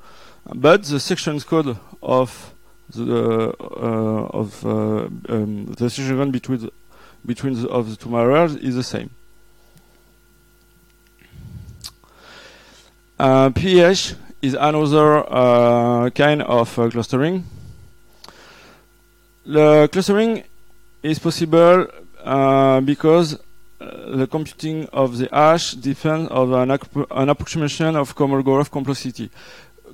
but 0.55 0.85
the 0.85 1.01
sections 1.01 1.45
code 1.45 1.77
of 2.03 2.55
the 2.95 3.55
uh, 3.61 4.39
of 4.39 4.65
uh, 4.65 5.09
um, 5.29 5.67
the 5.67 5.91
section 5.91 6.31
between 6.31 6.61
the, 6.61 6.73
between 7.25 7.55
the, 7.55 7.69
of 7.69 7.91
the 7.91 7.97
two 7.97 8.09
malwares 8.09 8.57
is 8.63 8.75
the 8.75 8.83
same. 8.83 9.11
Uh, 13.19 13.51
is 14.43 14.55
another 14.55 15.31
uh, 15.31 16.09
kind 16.11 16.43
of 16.43 16.79
uh, 16.79 16.89
clustering. 16.89 17.45
The 19.45 19.89
clustering 19.93 20.45
is 21.03 21.19
possible 21.19 21.87
because 22.83 23.39
the 23.81 24.27
computing 24.27 24.87
of 24.93 25.17
the 25.17 25.29
hash 25.33 25.73
depends 25.73 26.31
on 26.31 26.53
an, 26.53 26.79
an 27.11 27.29
approximation 27.29 27.97
of 27.97 28.15
Kolmogorov 28.15 28.71
complexity. 28.71 29.31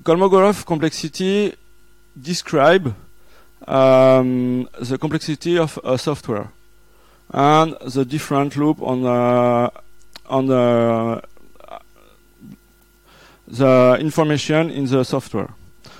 Kolmogorov 0.02 0.66
complexity 0.66 1.54
describe 2.20 2.94
um, 3.66 4.68
the 4.80 4.98
complexity 4.98 5.58
of 5.58 5.78
a 5.84 5.96
software 5.96 6.50
and 7.30 7.76
the 7.84 8.04
different 8.04 8.56
loop 8.56 8.82
on 8.82 9.02
the 9.02 9.72
on 10.28 10.46
the 10.46 11.22
the 13.46 13.96
information 14.00 14.70
in 14.70 14.86
the 14.86 15.04
software. 15.04 15.50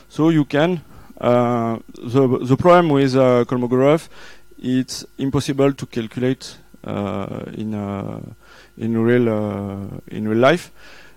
So 0.09 0.31
you 0.31 0.45
can 0.45 0.81
uh, 1.21 1.79
the 1.95 2.39
the 2.43 2.57
problem 2.57 2.89
with 2.89 3.15
uh, 3.15 3.45
Kolmogorov 3.45 4.09
it's 4.59 5.05
impossible 5.19 5.73
to 5.73 5.87
calculate 5.87 6.57
uh, 6.57 6.66
in 6.87 7.75
uh, 7.75 8.21
in 8.79 8.97
real 8.97 9.29
uh, 9.29 9.87
in 10.09 10.29
real 10.29 10.39
life. 10.39 10.71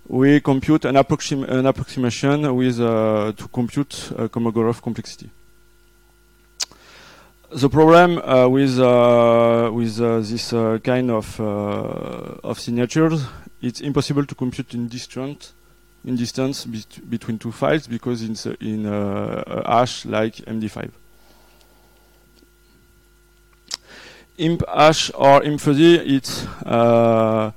We 0.07 0.39
compute 0.41 0.85
an, 0.85 0.95
approxim 0.95 1.47
an 1.47 1.67
approximation 1.67 2.55
with 2.55 2.79
uh, 2.79 3.31
to 3.38 3.47
compute 3.49 4.11
Kolmogorov 4.31 4.81
complexity. 4.81 5.29
The 7.51 7.69
problem 7.69 8.17
uh, 8.17 8.47
with 8.47 8.79
uh, 8.79 9.71
with 9.73 9.99
uh, 9.99 10.19
this 10.19 10.51
kind 10.83 11.11
of 11.11 11.39
of 11.39 12.59
signatures, 12.59 13.23
it's 13.61 13.81
impossible 13.81 14.25
to 14.25 14.35
compute 14.35 14.73
in 14.73 14.88
distance 14.88 15.53
in 16.05 16.15
distance 16.15 16.65
bet 16.65 17.09
between 17.09 17.38
two 17.38 17.51
files 17.51 17.88
because 17.88 18.23
it's 18.23 18.45
in 18.45 18.85
a 18.85 19.63
hash 19.67 20.05
like 20.05 20.35
MD5. 20.38 20.89
Imp 24.39 24.63
hash 24.67 25.12
or 25.13 25.43
imp 25.43 25.60
fuzzy, 25.60 25.96
it's 26.15 26.46
uh, 26.65 27.51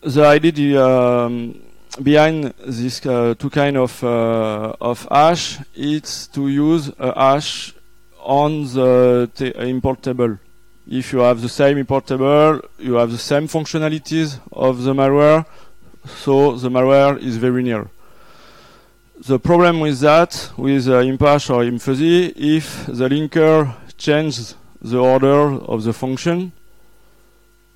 the 0.00 0.24
idea 0.24 0.84
um, 0.84 1.60
behind 2.02 2.54
this 2.66 3.04
uh, 3.04 3.34
two 3.38 3.50
kind 3.50 3.76
of 3.76 4.02
uh, 4.02 4.74
of 4.80 5.06
hash 5.10 5.58
is 5.74 6.28
to 6.28 6.48
use 6.48 6.90
a 6.98 7.12
hash 7.14 7.74
on 8.20 8.64
the 8.64 9.52
import 9.58 10.02
table. 10.02 10.38
If 10.88 11.12
you 11.12 11.20
have 11.20 11.40
the 11.40 11.48
same 11.48 11.78
import 11.78 12.06
table, 12.06 12.60
you 12.78 12.94
have 12.94 13.10
the 13.10 13.18
same 13.18 13.46
functionalities 13.46 14.40
of 14.52 14.82
the 14.82 14.94
malware, 14.94 15.44
so 16.06 16.56
the 16.56 16.68
malware 16.68 17.20
is 17.20 17.36
very 17.36 17.62
near. 17.62 17.88
The 19.24 19.38
problem 19.38 19.78
with 19.78 20.00
that, 20.00 20.50
with 20.56 20.88
uh, 20.88 21.00
imp 21.00 21.20
hash 21.20 21.50
or 21.50 21.62
imp 21.62 21.80
fuzzy, 21.80 22.26
if 22.56 22.86
the 22.86 23.08
linker 23.08 23.72
changes 24.02 24.56
the 24.80 24.98
order 24.98 25.38
of 25.72 25.84
the 25.84 25.92
function, 25.92 26.52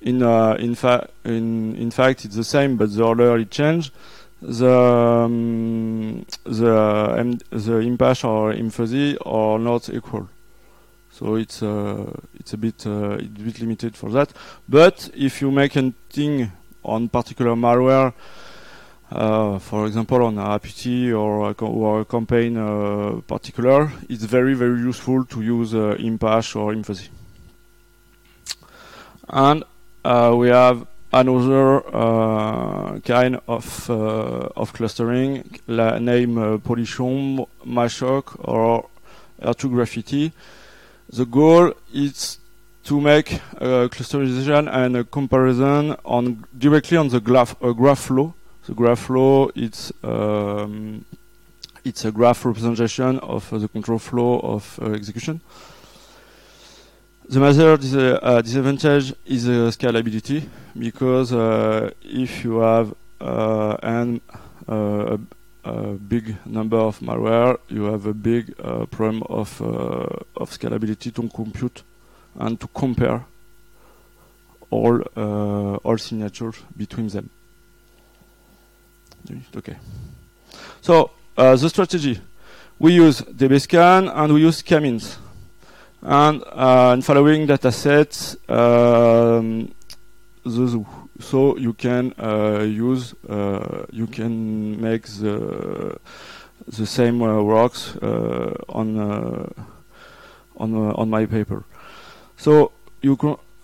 in 0.01 0.21
uh, 0.21 0.55
in 0.59 0.75
fact 0.75 1.11
in 1.23 1.75
in 1.75 1.91
fact 1.91 2.25
it's 2.25 2.35
the 2.35 2.43
same, 2.43 2.77
but 2.77 2.93
the 2.93 3.03
order 3.03 3.37
it 3.37 3.49
changed. 3.49 3.91
The 4.41 4.71
um, 4.71 6.25
the 6.43 6.77
um, 7.19 7.39
the 7.49 7.79
imp 7.79 8.01
hash 8.01 8.23
or 8.23 8.53
fuzzy 8.69 9.17
are 9.25 9.57
not 9.57 9.89
equal. 9.89 10.29
So 11.11 11.35
it's 11.35 11.63
uh, 11.63 12.11
it's 12.39 12.53
a 12.53 12.57
bit 12.57 12.85
uh, 12.85 13.17
it's 13.19 13.41
a 13.41 13.43
bit 13.43 13.59
limited 13.59 13.95
for 13.95 14.11
that. 14.11 14.33
But 14.69 15.09
if 15.15 15.41
you 15.41 15.49
make 15.49 15.75
a 15.75 15.93
thing 16.09 16.51
on 16.83 17.09
particular 17.09 17.55
malware, 17.55 18.13
uh, 19.11 19.59
for 19.59 19.85
example 19.87 20.23
on 20.23 20.37
a 20.37 20.55
APT 20.55 21.13
or 21.13 21.49
a, 21.49 21.53
or 21.63 22.01
a 22.01 22.05
campaign 22.05 22.57
uh, 22.57 23.21
particular, 23.27 23.91
it's 24.09 24.23
very 24.23 24.53
very 24.53 24.79
useful 24.79 25.23
to 25.25 25.41
use 25.41 25.73
uh, 25.73 25.95
imp 25.99 26.23
hash 26.23 26.55
or 26.55 26.75
fuzzy. 26.83 27.09
And 29.29 29.63
uh, 30.03 30.33
we 30.37 30.49
have 30.49 30.87
another 31.11 31.83
uh, 31.95 32.99
kind 32.99 33.39
of 33.47 33.89
of 33.89 34.73
clustering, 34.73 35.59
la 35.67 35.99
name 35.99 36.37
uh, 36.37 36.57
Polichombr, 36.57 37.47
Machoc, 37.65 38.35
or 38.39 38.89
R2 39.41 39.69
Graphity. 39.71 40.31
The 41.09 41.25
goal 41.25 41.73
is 41.93 42.39
to 42.83 43.01
make 43.01 43.33
a 43.55 43.89
clusterization 43.89 44.69
and 44.71 44.97
a 44.97 45.03
comparison 45.03 45.95
on 46.05 46.45
directly 46.57 46.97
on 46.97 47.09
the 47.09 47.19
graph, 47.19 47.59
graph 47.59 47.99
flow. 47.99 48.33
The 48.67 48.73
graph 48.73 48.99
flow 48.99 49.49
it's 49.55 49.93
um, 50.03 51.05
it's 51.85 52.03
a 52.03 52.11
graph 52.11 52.43
representation 52.43 53.17
of 53.19 53.53
uh, 53.53 53.59
the 53.59 53.69
control 53.69 53.97
flow 53.97 54.39
of 54.39 54.77
uh, 54.81 54.91
execution. 54.91 55.39
The 57.29 57.39
major 57.39 57.77
dis 57.77 57.95
uh, 57.95 58.41
disadvantage 58.41 59.13
is 59.25 59.47
uh, 59.47 59.71
scalability 59.71 60.43
because 60.77 61.31
uh, 61.31 61.91
if 62.03 62.43
you 62.43 62.59
have 62.59 62.93
an, 63.21 64.19
a, 64.67 65.17
a, 65.63 65.93
big 65.93 66.35
number 66.45 66.77
of 66.77 66.99
malware, 66.99 67.57
you 67.69 67.85
have 67.85 68.05
a 68.05 68.13
big 68.13 68.53
problem 68.91 69.23
of 69.29 69.61
of 69.61 70.51
scalability 70.51 71.13
to 71.13 71.29
compute 71.29 71.83
and 72.35 72.59
to 72.59 72.67
compare 72.67 73.23
all 74.69 74.99
all 75.85 75.97
signatures 75.97 76.57
between 76.75 77.07
them. 77.07 77.29
Okay. 79.55 79.77
So 80.81 81.11
uh, 81.37 81.55
the 81.55 81.69
strategy, 81.69 82.19
we 82.79 82.93
use 82.93 83.21
dbscan 83.21 84.11
and 84.13 84.33
we 84.33 84.41
use 84.41 84.61
k-means. 84.61 85.17
And 86.01 86.43
uh, 86.51 87.01
following 87.01 87.47
data 87.47 87.71
sets 87.71 88.37
um, 88.47 89.73
so 91.19 91.57
you 91.57 91.73
can 91.73 92.13
uh, 92.19 92.61
use 92.61 93.13
uh, 93.29 93.85
you 93.91 94.07
can 94.07 94.79
make 94.79 95.07
the 95.07 95.97
the 96.67 96.85
same 96.85 97.21
uh, 97.21 97.41
works 97.41 97.95
uh, 97.97 98.53
on 98.69 98.97
on 100.57 100.75
on 100.75 101.09
my 101.09 101.25
paper. 101.25 101.63
So 102.37 102.71
you 103.01 103.17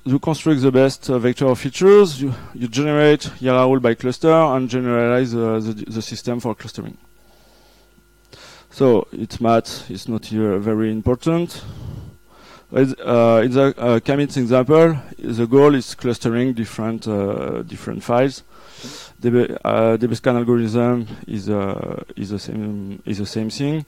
you 0.05 0.19
construct 0.19 0.61
the 0.61 0.71
best 0.71 1.05
vector 1.07 1.45
of 1.47 1.59
features 1.59 2.21
you, 2.21 2.33
you 2.53 2.67
generate 2.67 3.21
YARA 3.39 3.79
by 3.79 3.93
cluster 3.93 4.31
and 4.31 4.69
generalize 4.69 5.31
the, 5.31 5.85
the 5.87 6.01
system 6.01 6.39
for 6.39 6.53
clustering. 6.55 6.97
So 8.69 9.07
it's 9.11 9.39
math 9.39 9.89
it's 9.89 10.07
not 10.07 10.25
here 10.25 10.57
very 10.57 10.91
important. 10.91 11.63
Uh, 12.73 13.41
in 13.45 13.51
the 13.51 13.73
uh, 13.77 13.99
commit 13.99 14.35
example, 14.35 14.97
the 15.19 15.45
goal 15.45 15.75
is 15.75 15.93
clustering 15.93 16.53
different 16.53 17.07
uh, 17.07 17.61
different 17.61 18.03
files. 18.03 18.43
The 19.19 19.57
uh, 19.63 19.95
dbscan 19.97 20.35
algorithm 20.35 21.07
is 21.27 21.49
uh, 21.49 22.03
is 22.17 22.31
the 22.31 22.39
same 22.39 23.01
is 23.05 23.19
the 23.19 23.25
same 23.27 23.49
thing, 23.51 23.85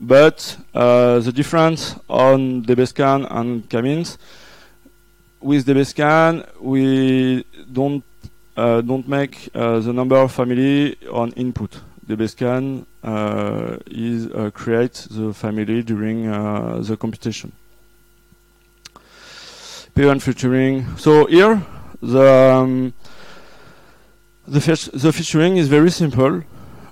but 0.00 0.56
uh, 0.74 1.20
the 1.20 1.30
difference 1.30 1.94
on 2.08 2.64
dbscan 2.64 3.30
and 3.30 3.68
k-means 3.68 4.18
with 5.44 5.66
dbscan 5.66 6.32
we 6.60 7.44
don't 7.70 8.02
uh, 8.56 8.80
don't 8.80 9.06
make 9.08 9.34
the 9.52 9.92
number 9.92 10.16
of 10.16 10.32
family 10.32 10.96
on 11.10 11.32
input. 11.32 11.72
dbscan 12.06 12.86
is 13.86 14.20
create 14.54 14.96
the 15.10 15.34
family 15.34 15.82
during 15.82 16.18
the 16.88 16.96
computation. 16.96 17.52
P1 19.94 20.20
featuring. 20.20 20.96
So 20.96 21.26
here, 21.26 21.62
the 22.02 22.28
um, 22.28 22.92
the, 24.46 24.60
the 24.92 25.12
featuring 25.12 25.56
is 25.56 25.68
very 25.68 25.90
simple. 25.90 26.42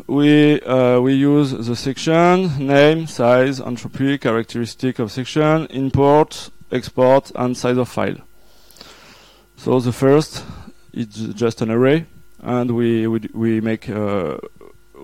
we 0.07 0.61
uh, 0.63 1.01
we 1.01 1.15
use 1.15 1.53
the 1.53 1.75
section 1.75 2.67
name, 2.67 3.07
size, 3.07 3.61
entropy, 3.61 4.19
characteristic 4.19 4.99
of 4.99 5.11
section, 5.11 5.67
import, 5.71 6.51
export, 6.71 7.33
and 7.35 7.57
size 7.57 7.79
of 7.79 7.89
file. 7.89 8.17
So 9.63 9.79
the 9.79 9.93
first 9.93 10.45
is 10.93 11.07
just 11.35 11.63
an 11.63 11.71
array, 11.71 12.07
and 12.41 12.69
we 12.73 13.07
we, 13.07 13.21
we 13.33 13.61
make 13.61 13.89
uh, 13.89 14.39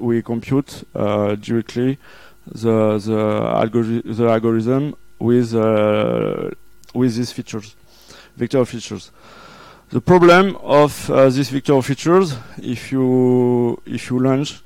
we 0.01 0.21
compute 0.21 0.83
uh, 0.97 1.37
directly 1.37 1.97
the 2.45 2.99
the, 2.99 3.21
algori 3.63 4.03
the 4.05 4.27
algorithm 4.27 4.97
with 5.21 5.55
uh, 5.55 6.51
with 6.93 7.15
these 7.15 7.31
features, 7.31 7.77
vector 8.37 8.65
features. 8.65 9.13
The 9.91 10.01
problem 10.01 10.57
of 10.57 11.09
uh, 11.09 11.29
these 11.31 11.51
vector 11.51 11.81
features, 11.81 12.35
if 12.61 12.91
you 12.91 13.81
if 13.87 14.11
you 14.11 14.19
launch 14.19 14.61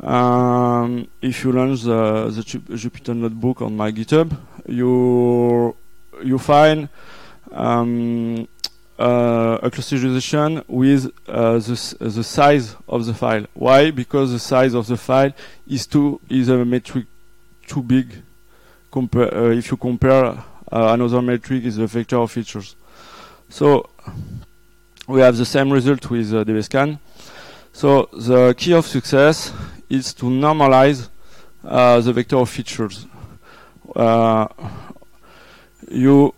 um, 0.00 1.06
if 1.22 1.44
you 1.44 1.52
launch 1.52 1.82
the, 1.82 2.32
the 2.34 2.42
Jupyter 2.76 3.16
notebook 3.16 3.62
on 3.62 3.76
my 3.76 3.92
GitHub, 3.92 4.36
you 4.66 5.76
you 6.20 6.36
find 6.36 6.88
um, 7.52 8.48
a 9.00 9.70
clusterization 9.70 10.62
with 10.68 11.10
uh, 11.26 11.58
the, 11.58 11.96
the 12.00 12.24
size 12.24 12.76
of 12.88 13.06
the 13.06 13.14
file. 13.14 13.46
Why? 13.54 13.90
Because 13.90 14.32
the 14.32 14.38
size 14.38 14.74
of 14.74 14.86
the 14.86 14.96
file 14.96 15.32
is 15.66 15.86
too 15.86 16.20
is 16.28 16.48
a 16.48 16.64
metric 16.64 17.06
too 17.66 17.82
big. 17.82 18.22
Compare 18.92 19.34
uh, 19.34 19.50
if 19.50 19.70
you 19.70 19.76
compare 19.76 20.24
uh, 20.26 20.42
another 20.70 21.22
metric 21.22 21.64
is 21.64 21.76
the 21.76 21.86
vector 21.86 22.16
of 22.16 22.30
features. 22.30 22.76
So 23.48 23.88
we 25.08 25.20
have 25.20 25.36
the 25.36 25.46
same 25.46 25.70
result 25.72 26.10
with 26.10 26.32
uh, 26.34 26.44
DBSCAN. 26.44 26.98
So 27.72 28.08
the 28.12 28.54
key 28.56 28.74
of 28.74 28.86
success 28.86 29.52
is 29.88 30.12
to 30.14 30.26
normalize 30.26 31.08
uh, 31.64 32.00
the 32.00 32.12
vector 32.12 32.36
of 32.36 32.50
features. 32.50 33.06
Uh, 33.96 34.46
you 35.90 36.34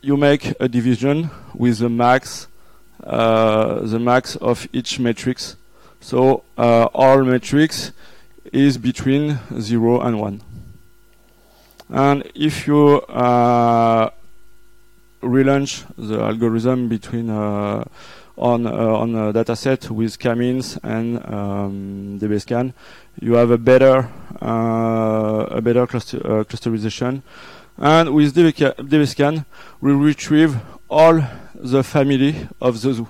you 0.00 0.16
make 0.16 0.54
a 0.60 0.68
division 0.68 1.30
with 1.54 1.78
the 1.78 1.88
max 1.88 2.48
uh, 3.04 3.80
the 3.80 3.98
max 3.98 4.36
of 4.36 4.66
each 4.72 4.98
matrix. 4.98 5.56
So 6.00 6.44
uh, 6.56 6.84
all 6.94 7.22
matrix 7.24 7.92
is 8.52 8.78
between 8.78 9.38
zero 9.60 10.00
and 10.00 10.20
one. 10.20 10.42
And 11.88 12.30
if 12.34 12.66
you 12.66 13.00
uh, 13.00 14.10
relaunch 15.22 15.84
the 15.96 16.20
algorithm 16.20 16.88
between 16.88 17.30
uh, 17.30 17.84
on 18.36 18.66
uh, 18.66 18.70
on 18.70 19.14
a 19.14 19.32
dataset 19.32 19.90
with 19.90 20.18
k-means 20.18 20.78
and 20.82 21.24
um, 21.26 22.18
DBSCAN, 22.20 22.72
you 23.20 23.34
have 23.34 23.50
a 23.50 23.58
better 23.58 24.08
uh, 24.42 25.46
a 25.50 25.60
better 25.60 25.86
cluster, 25.86 26.18
clusterization. 26.44 27.22
And 27.78 28.12
with 28.12 28.34
DBSCAN, 28.34 29.44
we 29.80 29.92
retrieve 29.92 30.56
all 30.88 31.22
the 31.54 31.84
family 31.84 32.48
of 32.60 32.80
the 32.80 32.92
zoo. 32.92 33.08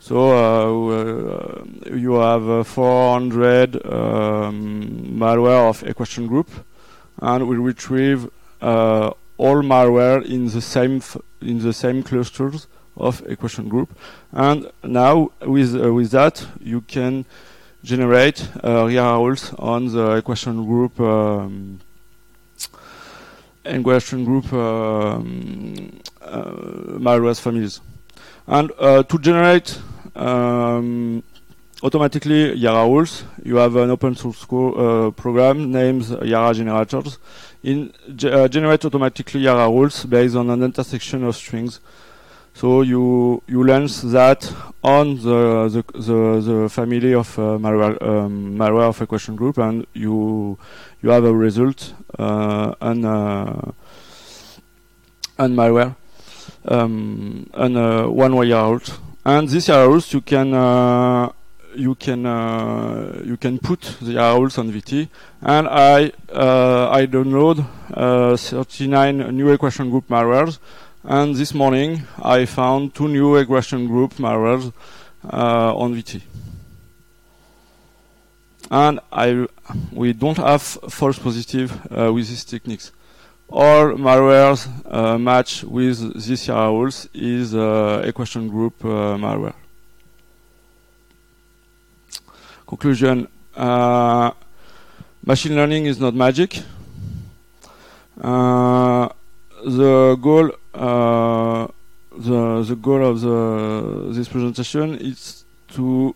So 0.00 0.32
uh, 0.32 1.64
you 1.94 2.14
have 2.14 2.48
uh, 2.48 2.64
400 2.64 3.86
um, 3.86 5.18
malware 5.18 5.68
of 5.68 5.82
equation 5.84 6.26
group, 6.26 6.50
and 7.20 7.46
we 7.46 7.56
retrieve 7.56 8.30
uh, 8.60 9.10
all 9.36 9.62
malware 9.62 10.24
in 10.24 10.46
the 10.46 10.60
same 10.60 11.02
in 11.40 11.58
the 11.58 11.72
same 11.72 12.02
clusters 12.02 12.66
of 12.96 13.22
equation 13.26 13.68
group. 13.68 13.96
And 14.32 14.70
now 14.82 15.30
with 15.42 15.74
uh, 15.74 15.92
with 15.92 16.10
that 16.12 16.46
you 16.60 16.80
can 16.80 17.26
generate 17.84 18.48
uh, 18.64 18.86
rules 18.86 19.52
on 19.58 19.92
the 19.92 20.16
equation 20.16 20.66
group 20.66 20.98
um, 20.98 21.80
equation 23.64 24.24
group 24.24 24.52
um, 24.52 26.00
uh, 26.22 26.52
malware 26.98 27.38
families. 27.38 27.80
And 28.46 28.72
uh, 28.78 29.02
to 29.02 29.18
generate 29.18 29.78
um, 30.16 31.22
automatically 31.82 32.54
Yara 32.54 32.86
rules, 32.86 33.24
you 33.44 33.56
have 33.56 33.76
an 33.76 33.90
open 33.90 34.16
source 34.16 34.44
uh, 34.44 35.10
program 35.10 35.70
named 35.70 36.08
Yara 36.22 36.54
Generators 36.54 37.18
in 37.62 37.92
uh, 38.24 38.48
generate 38.48 38.84
automatically 38.84 39.40
Yara 39.40 39.68
rules 39.68 40.04
based 40.04 40.34
on 40.36 40.50
an 40.50 40.62
intersection 40.62 41.24
of 41.24 41.36
strings. 41.36 41.80
So 42.54 42.82
you 42.82 43.42
you 43.46 43.64
launch 43.64 44.02
that 44.02 44.52
on 44.82 45.16
the 45.16 45.68
the 45.68 45.98
the, 45.98 46.40
the 46.40 46.68
family 46.68 47.14
of 47.14 47.38
uh, 47.38 47.58
malware 47.58 48.00
um, 48.02 48.56
malware 48.56 48.88
of 48.88 49.00
equation 49.00 49.36
group, 49.36 49.58
and 49.58 49.86
you 49.94 50.58
you 51.02 51.10
have 51.10 51.24
a 51.24 51.34
result 51.34 51.94
uh, 52.18 52.74
and 52.80 53.06
uh, 53.06 53.72
and 55.38 55.56
malware 55.56 55.96
um, 56.66 57.48
and 57.54 57.76
uh, 57.76 58.06
one 58.06 58.36
way 58.36 58.52
out. 58.52 58.98
And 59.24 59.48
these 59.48 59.68
rules 59.68 60.12
you 60.12 60.20
can 60.20 60.54
uh, 60.54 61.30
you 61.74 61.94
can 61.94 62.26
uh, 62.26 63.22
you 63.24 63.36
can 63.36 63.58
put 63.58 63.80
the 64.00 64.16
rules 64.16 64.58
on 64.58 64.72
VT, 64.72 65.08
and 65.42 65.68
I 65.68 66.12
uh, 66.32 66.90
I 66.90 67.06
download 67.06 67.64
uh, 67.94 68.36
39 68.36 69.36
new 69.36 69.50
equation 69.50 69.90
group 69.90 70.08
malwares, 70.08 70.58
and 71.04 71.34
this 71.34 71.54
morning 71.54 72.02
I 72.22 72.46
found 72.46 72.94
two 72.94 73.08
new 73.08 73.36
equation 73.36 73.86
group 73.86 74.14
malwares 74.14 74.72
uh, 75.24 75.74
on 75.76 75.94
VT, 75.94 76.22
and 78.70 79.00
I 79.12 79.46
we 79.92 80.12
don't 80.12 80.36
have 80.38 80.62
false 80.62 81.18
positive 81.18 81.70
uh, 81.90 82.12
with 82.12 82.28
these 82.28 82.44
techniques. 82.44 82.92
All 83.48 83.94
malwares 83.96 84.68
uh, 84.86 85.18
match 85.18 85.64
with 85.64 86.14
these 86.24 86.48
rules 86.48 87.08
is 87.12 87.54
equation 88.06 88.48
group 88.48 88.78
malware 88.80 89.54
conclusion, 92.70 93.26
uh, 93.56 94.30
machine 95.26 95.56
learning 95.56 95.86
is 95.86 95.98
not 95.98 96.14
magic. 96.14 96.62
Uh, 98.20 99.08
the 99.64 100.16
goal, 100.20 100.50
uh, 100.74 101.68
the 102.16 102.62
the 102.62 102.76
goal 102.76 103.04
of 103.04 103.20
the 103.20 104.12
this 104.12 104.28
presentation 104.28 104.96
is 104.96 105.44
to 105.68 106.14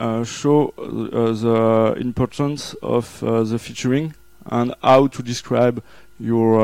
uh, 0.00 0.24
show 0.24 0.72
uh, 0.78 1.32
the 1.32 1.94
importance 2.00 2.74
of 2.82 3.22
uh, 3.22 3.42
the 3.44 3.58
featuring 3.58 4.14
and 4.46 4.74
how 4.82 5.06
to 5.06 5.22
describe 5.22 5.82
your 6.18 6.60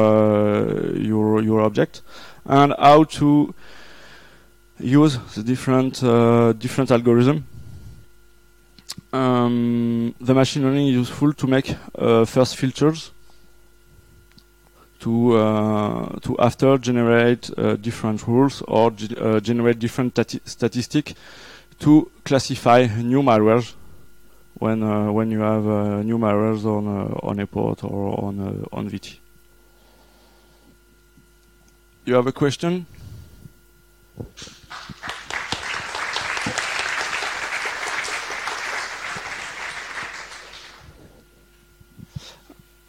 your 0.97 1.43
your 1.43 1.61
object 1.61 2.03
and 2.47 2.75
how 2.79 3.05
to 3.05 3.55
use 4.79 5.19
the 5.35 5.43
different 5.43 6.01
different 6.59 6.91
algorithm. 6.91 7.47
Um, 9.13 10.15
the 10.21 10.35
machine 10.35 10.65
learning 10.65 10.89
is 10.89 10.95
useful 10.95 11.33
to 11.33 11.47
make 11.47 11.75
uh, 11.97 12.25
first 12.25 12.57
filters 12.57 13.11
to 15.01 15.37
uh, 15.37 16.19
to 16.21 16.37
after 16.39 16.77
generate 16.79 17.51
uh, 17.57 17.77
different 17.77 18.27
rules 18.27 18.63
or 18.63 18.91
ge 18.91 19.13
uh, 19.17 19.41
generate 19.41 19.79
different 19.79 20.19
statistics 20.45 21.15
to 21.79 22.11
classify 22.25 22.87
new 23.03 23.23
malwares 23.23 23.75
when 24.59 24.83
uh, 24.83 25.11
when 25.13 25.31
you 25.31 25.41
have 25.41 25.67
uh, 25.67 26.03
new 26.03 26.19
malwares 26.19 26.65
on 26.65 26.87
on 27.23 27.39
a 27.39 27.47
port 27.47 27.85
or 27.85 28.25
on 28.25 28.67
on 28.73 28.91
VT. 28.91 29.19
You 32.05 32.15
have 32.15 32.27
a 32.27 32.33
question? 32.33 32.87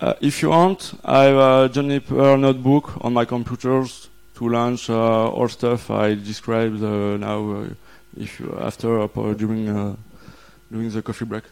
Uh, 0.01 0.13
if 0.21 0.41
you 0.41 0.49
want, 0.49 0.93
I 1.03 1.23
have 1.25 1.35
a 1.35 1.69
Jupyter 1.69 2.39
notebook 2.39 3.03
on 3.03 3.13
my 3.13 3.25
computers 3.25 4.09
to 4.35 4.47
launch 4.47 4.89
uh, 4.89 5.27
all 5.27 5.49
stuff 5.49 5.91
I 5.91 6.13
described 6.13 6.81
uh, 6.81 7.17
now. 7.17 7.51
Uh, 7.51 7.67
if 8.15 8.39
you 8.39 8.57
after 8.61 8.97
or 8.97 9.33
during 9.33 9.67
uh, 9.67 9.95
during 10.71 10.89
the 10.89 11.01
coffee 11.01 11.25
break, 11.25 11.43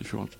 if 0.00 0.12
you 0.12 0.20
want. 0.20 0.36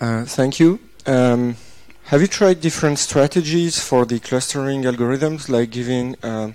Uh, 0.00 0.24
thank 0.24 0.58
you. 0.58 0.80
Um, 1.06 1.56
have 2.04 2.20
you 2.20 2.26
tried 2.26 2.60
different 2.60 2.98
strategies 2.98 3.80
for 3.80 4.04
the 4.04 4.18
clustering 4.20 4.82
algorithms, 4.84 5.48
like 5.48 5.70
giving 5.70 6.16
uh, 6.22 6.52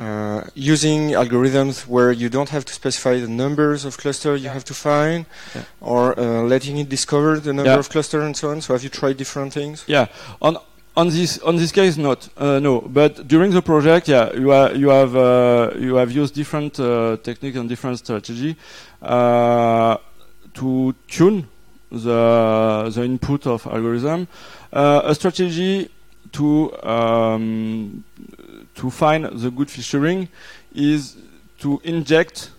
uh, 0.00 0.42
using 0.54 1.10
algorithms 1.10 1.86
where 1.86 2.10
you 2.10 2.28
don't 2.28 2.48
have 2.48 2.64
to 2.64 2.72
specify 2.72 3.20
the 3.20 3.28
numbers 3.28 3.84
of 3.84 3.96
clusters 3.96 4.40
you 4.40 4.46
Yeah. 4.46 4.52
have 4.54 4.64
to 4.64 4.74
find, 4.74 5.26
Yeah. 5.54 5.62
or 5.80 6.18
uh, 6.18 6.42
letting 6.42 6.76
it 6.78 6.88
discover 6.88 7.38
the 7.38 7.52
number 7.52 7.70
Yeah. 7.70 7.78
of 7.78 7.88
clusters 7.88 8.24
and 8.24 8.36
so 8.36 8.50
on. 8.50 8.60
So 8.62 8.72
have 8.74 8.82
you 8.82 8.90
tried 8.90 9.16
different 9.16 9.52
things? 9.52 9.84
Yeah. 9.86 10.06
On 10.40 10.56
on 10.94 11.08
this 11.08 11.38
on 11.38 11.56
this 11.56 11.72
case, 11.72 11.96
not 11.96 12.28
uh, 12.36 12.58
no. 12.58 12.80
But 12.80 13.26
during 13.28 13.52
the 13.52 13.62
project, 13.62 14.08
yeah, 14.08 14.32
you 14.34 14.50
are 14.50 14.74
you 14.74 14.88
have 14.90 15.14
uh, 15.16 15.70
you 15.78 15.94
have 15.96 16.10
used 16.10 16.34
different 16.34 16.78
uh, 16.80 17.16
technique 17.22 17.56
and 17.56 17.68
different 17.68 17.98
strategy 17.98 18.56
uh, 19.00 19.96
to 20.54 20.94
tune 21.08 21.48
the 21.92 22.90
the 22.94 23.04
input 23.04 23.46
of 23.46 23.66
algorithm. 23.66 24.26
Uh, 24.72 25.02
a 25.04 25.14
strategy 25.14 25.90
to 26.32 26.72
um, 26.82 28.02
to 28.74 28.90
find 28.90 29.24
the 29.26 29.50
good 29.50 29.70
featuring 29.70 30.28
is 30.74 31.16
to 31.58 31.80
inject 31.84 32.50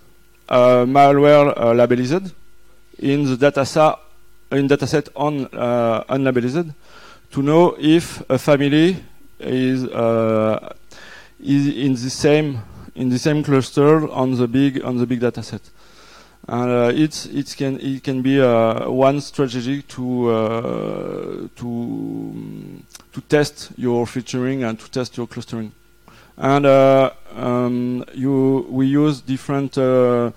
uh, 0.50 0.86
malware 0.86 1.52
uh, 1.58 1.74
labelized 1.74 2.32
in 3.00 3.26
the 3.26 3.36
dataset 3.36 3.98
in 4.52 4.68
dataset 4.68 5.10
on 5.16 5.48
uh, 5.54 6.04
unlabelized 6.10 6.74
to 7.32 7.42
know 7.42 7.76
if 7.80 8.22
a 8.30 8.38
family 8.38 8.96
is 9.40 9.86
uh, 9.86 10.74
is 11.40 11.68
in 11.76 11.94
the 11.94 12.10
same 12.10 12.62
in 12.96 13.10
the 13.10 13.18
same 13.18 13.44
cluster 13.44 14.08
on 14.12 14.36
the 14.38 14.48
big 14.48 14.84
on 14.84 14.98
the 14.98 15.08
big 15.08 15.20
dataset. 15.20 15.62
And 16.48 16.72
uh, 16.72 16.92
it's 16.94 17.26
it 17.28 17.56
can 17.58 17.80
it 17.80 18.04
can 18.04 18.22
be 18.22 18.42
uh, 18.42 18.90
one 18.90 19.22
strategy 19.22 19.82
to 19.84 20.30
uh, 20.30 21.48
to 21.56 22.84
to 23.14 23.22
test 23.30 23.72
your 23.78 24.06
featuring 24.06 24.64
and 24.64 24.78
to 24.78 24.92
test 24.92 25.16
your 25.16 25.28
clustering. 25.28 25.72
And 26.38 26.66
uh, 26.66 27.12
um, 27.36 28.04
you 28.14 28.68
we 28.70 28.88
use 28.88 29.22
different 29.22 29.78
uh, 29.78 30.32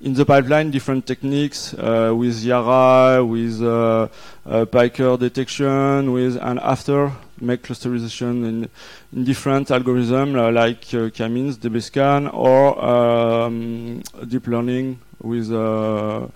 in 0.00 0.14
the 0.14 0.24
pipeline 0.24 0.72
different 0.72 1.06
techniques 1.06 1.74
uh, 1.74 2.12
with 2.12 2.42
Yara, 2.42 3.24
with 3.24 3.62
uh, 3.62 4.08
piker 4.66 5.16
detection, 5.16 6.12
with 6.12 6.36
and 6.42 6.58
after 6.58 7.12
make 7.40 7.62
clusterization 7.62 8.46
in, 8.48 8.68
in 9.12 9.24
different 9.24 9.68
algorithms 9.68 10.54
like 10.54 10.92
uh, 10.94 11.10
K-means, 11.10 11.58
DBScan, 11.58 12.32
or 12.32 12.82
um, 12.84 14.02
deep 14.26 14.46
learning 14.46 14.98
with 15.22 15.52
uh, 15.52 16.26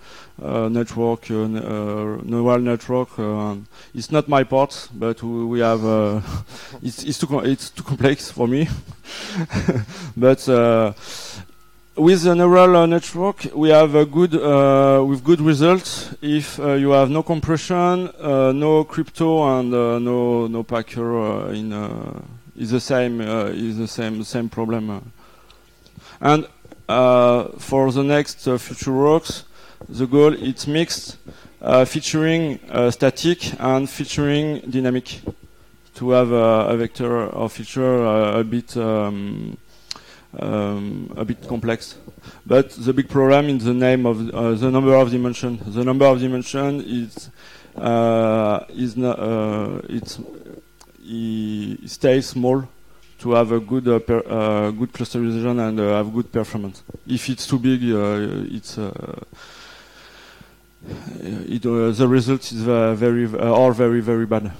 uh, 0.41 0.69
network, 0.69 1.29
uh, 1.29 1.43
uh, 1.43 2.17
neural 2.23 2.59
network. 2.59 3.19
Uh, 3.19 3.55
it's 3.93 4.11
not 4.11 4.27
my 4.27 4.43
part, 4.43 4.89
but 4.93 5.21
we, 5.21 5.59
have. 5.59 5.83
It's, 6.81 7.03
it's 7.03 7.17
too 7.19 7.39
it's 7.39 7.69
too 7.69 7.83
complex 7.83 8.31
for 8.31 8.47
me, 8.47 8.67
but. 10.17 10.95
With 11.97 12.21
the 12.21 12.35
neural 12.35 12.85
network, 12.85 13.47
we 13.55 13.69
have 13.69 13.95
a 13.95 14.05
good 14.05 14.33
with 14.33 15.23
good 15.23 15.41
results 15.41 16.13
if 16.21 16.59
you 16.59 16.91
have 16.91 17.09
no 17.09 17.23
compression, 17.23 18.11
no 18.21 18.83
crypto, 18.83 19.57
and 19.57 19.71
no 19.71 20.45
no 20.45 20.61
packer 20.61 21.51
in 21.53 21.73
is 22.55 22.69
the 22.69 22.79
same 22.79 23.19
is 23.19 23.79
the 23.79 23.87
same 23.87 24.23
same 24.23 24.47
problem. 24.47 25.11
And 26.21 26.47
for 26.87 27.91
the 27.91 28.03
next 28.03 28.47
uh, 28.47 28.57
future 28.57 28.93
works, 28.93 29.43
the 29.89 30.07
goal 30.07 30.33
is 30.33 30.67
mixed, 30.67 31.17
uh, 31.61 31.85
featuring 31.85 32.59
uh, 32.69 32.91
static 32.91 33.59
and 33.59 33.89
featuring 33.89 34.59
dynamic, 34.69 35.21
to 35.95 36.11
have 36.11 36.31
uh, 36.31 36.67
a 36.69 36.77
vector 36.77 37.27
or 37.27 37.49
feature 37.49 38.05
uh, 38.05 38.39
a 38.39 38.43
bit. 38.43 38.75
Um, 38.77 39.57
um, 40.39 41.11
a 41.15 41.25
bit 41.25 41.47
complex. 41.47 41.95
But 42.45 42.71
the 42.71 42.93
big 42.93 43.09
problem 43.09 43.49
in 43.49 43.57
the 43.57 43.73
name 43.73 44.05
of 44.05 44.29
uh, 44.29 44.51
the 44.53 44.69
number 44.69 44.93
of 44.93 45.09
dimension. 45.09 45.59
The 45.65 45.83
number 45.83 46.05
of 46.05 46.19
dimension 46.19 46.83
is 46.85 47.29
uh, 47.75 48.65
is 48.69 48.97
not 48.97 49.19
uh, 49.19 49.81
it's 49.89 50.19
it 51.03 51.89
stays 51.89 52.27
small 52.27 52.67
to 53.19 53.31
have 53.31 53.51
a 53.51 53.59
good 53.59 53.87
uh, 53.87 53.99
per, 53.99 54.19
uh, 54.25 54.71
good 54.71 54.91
clusterization 54.93 55.67
and 55.67 55.79
uh, 55.79 55.97
have 55.97 56.13
good 56.13 56.31
performance. 56.31 56.83
If 57.07 57.29
it's 57.29 57.47
too 57.47 57.59
big, 57.59 57.83
uh, 57.83 58.55
it's 58.55 58.77
uh, 58.77 59.23
it, 61.19 61.65
uh, 61.65 61.91
the 61.91 62.07
result 62.07 62.51
is 62.51 62.61
very 62.61 63.25
uh, 63.25 63.53
are 63.53 63.73
very 63.73 64.01
very 64.01 64.25
bad. 64.25 64.51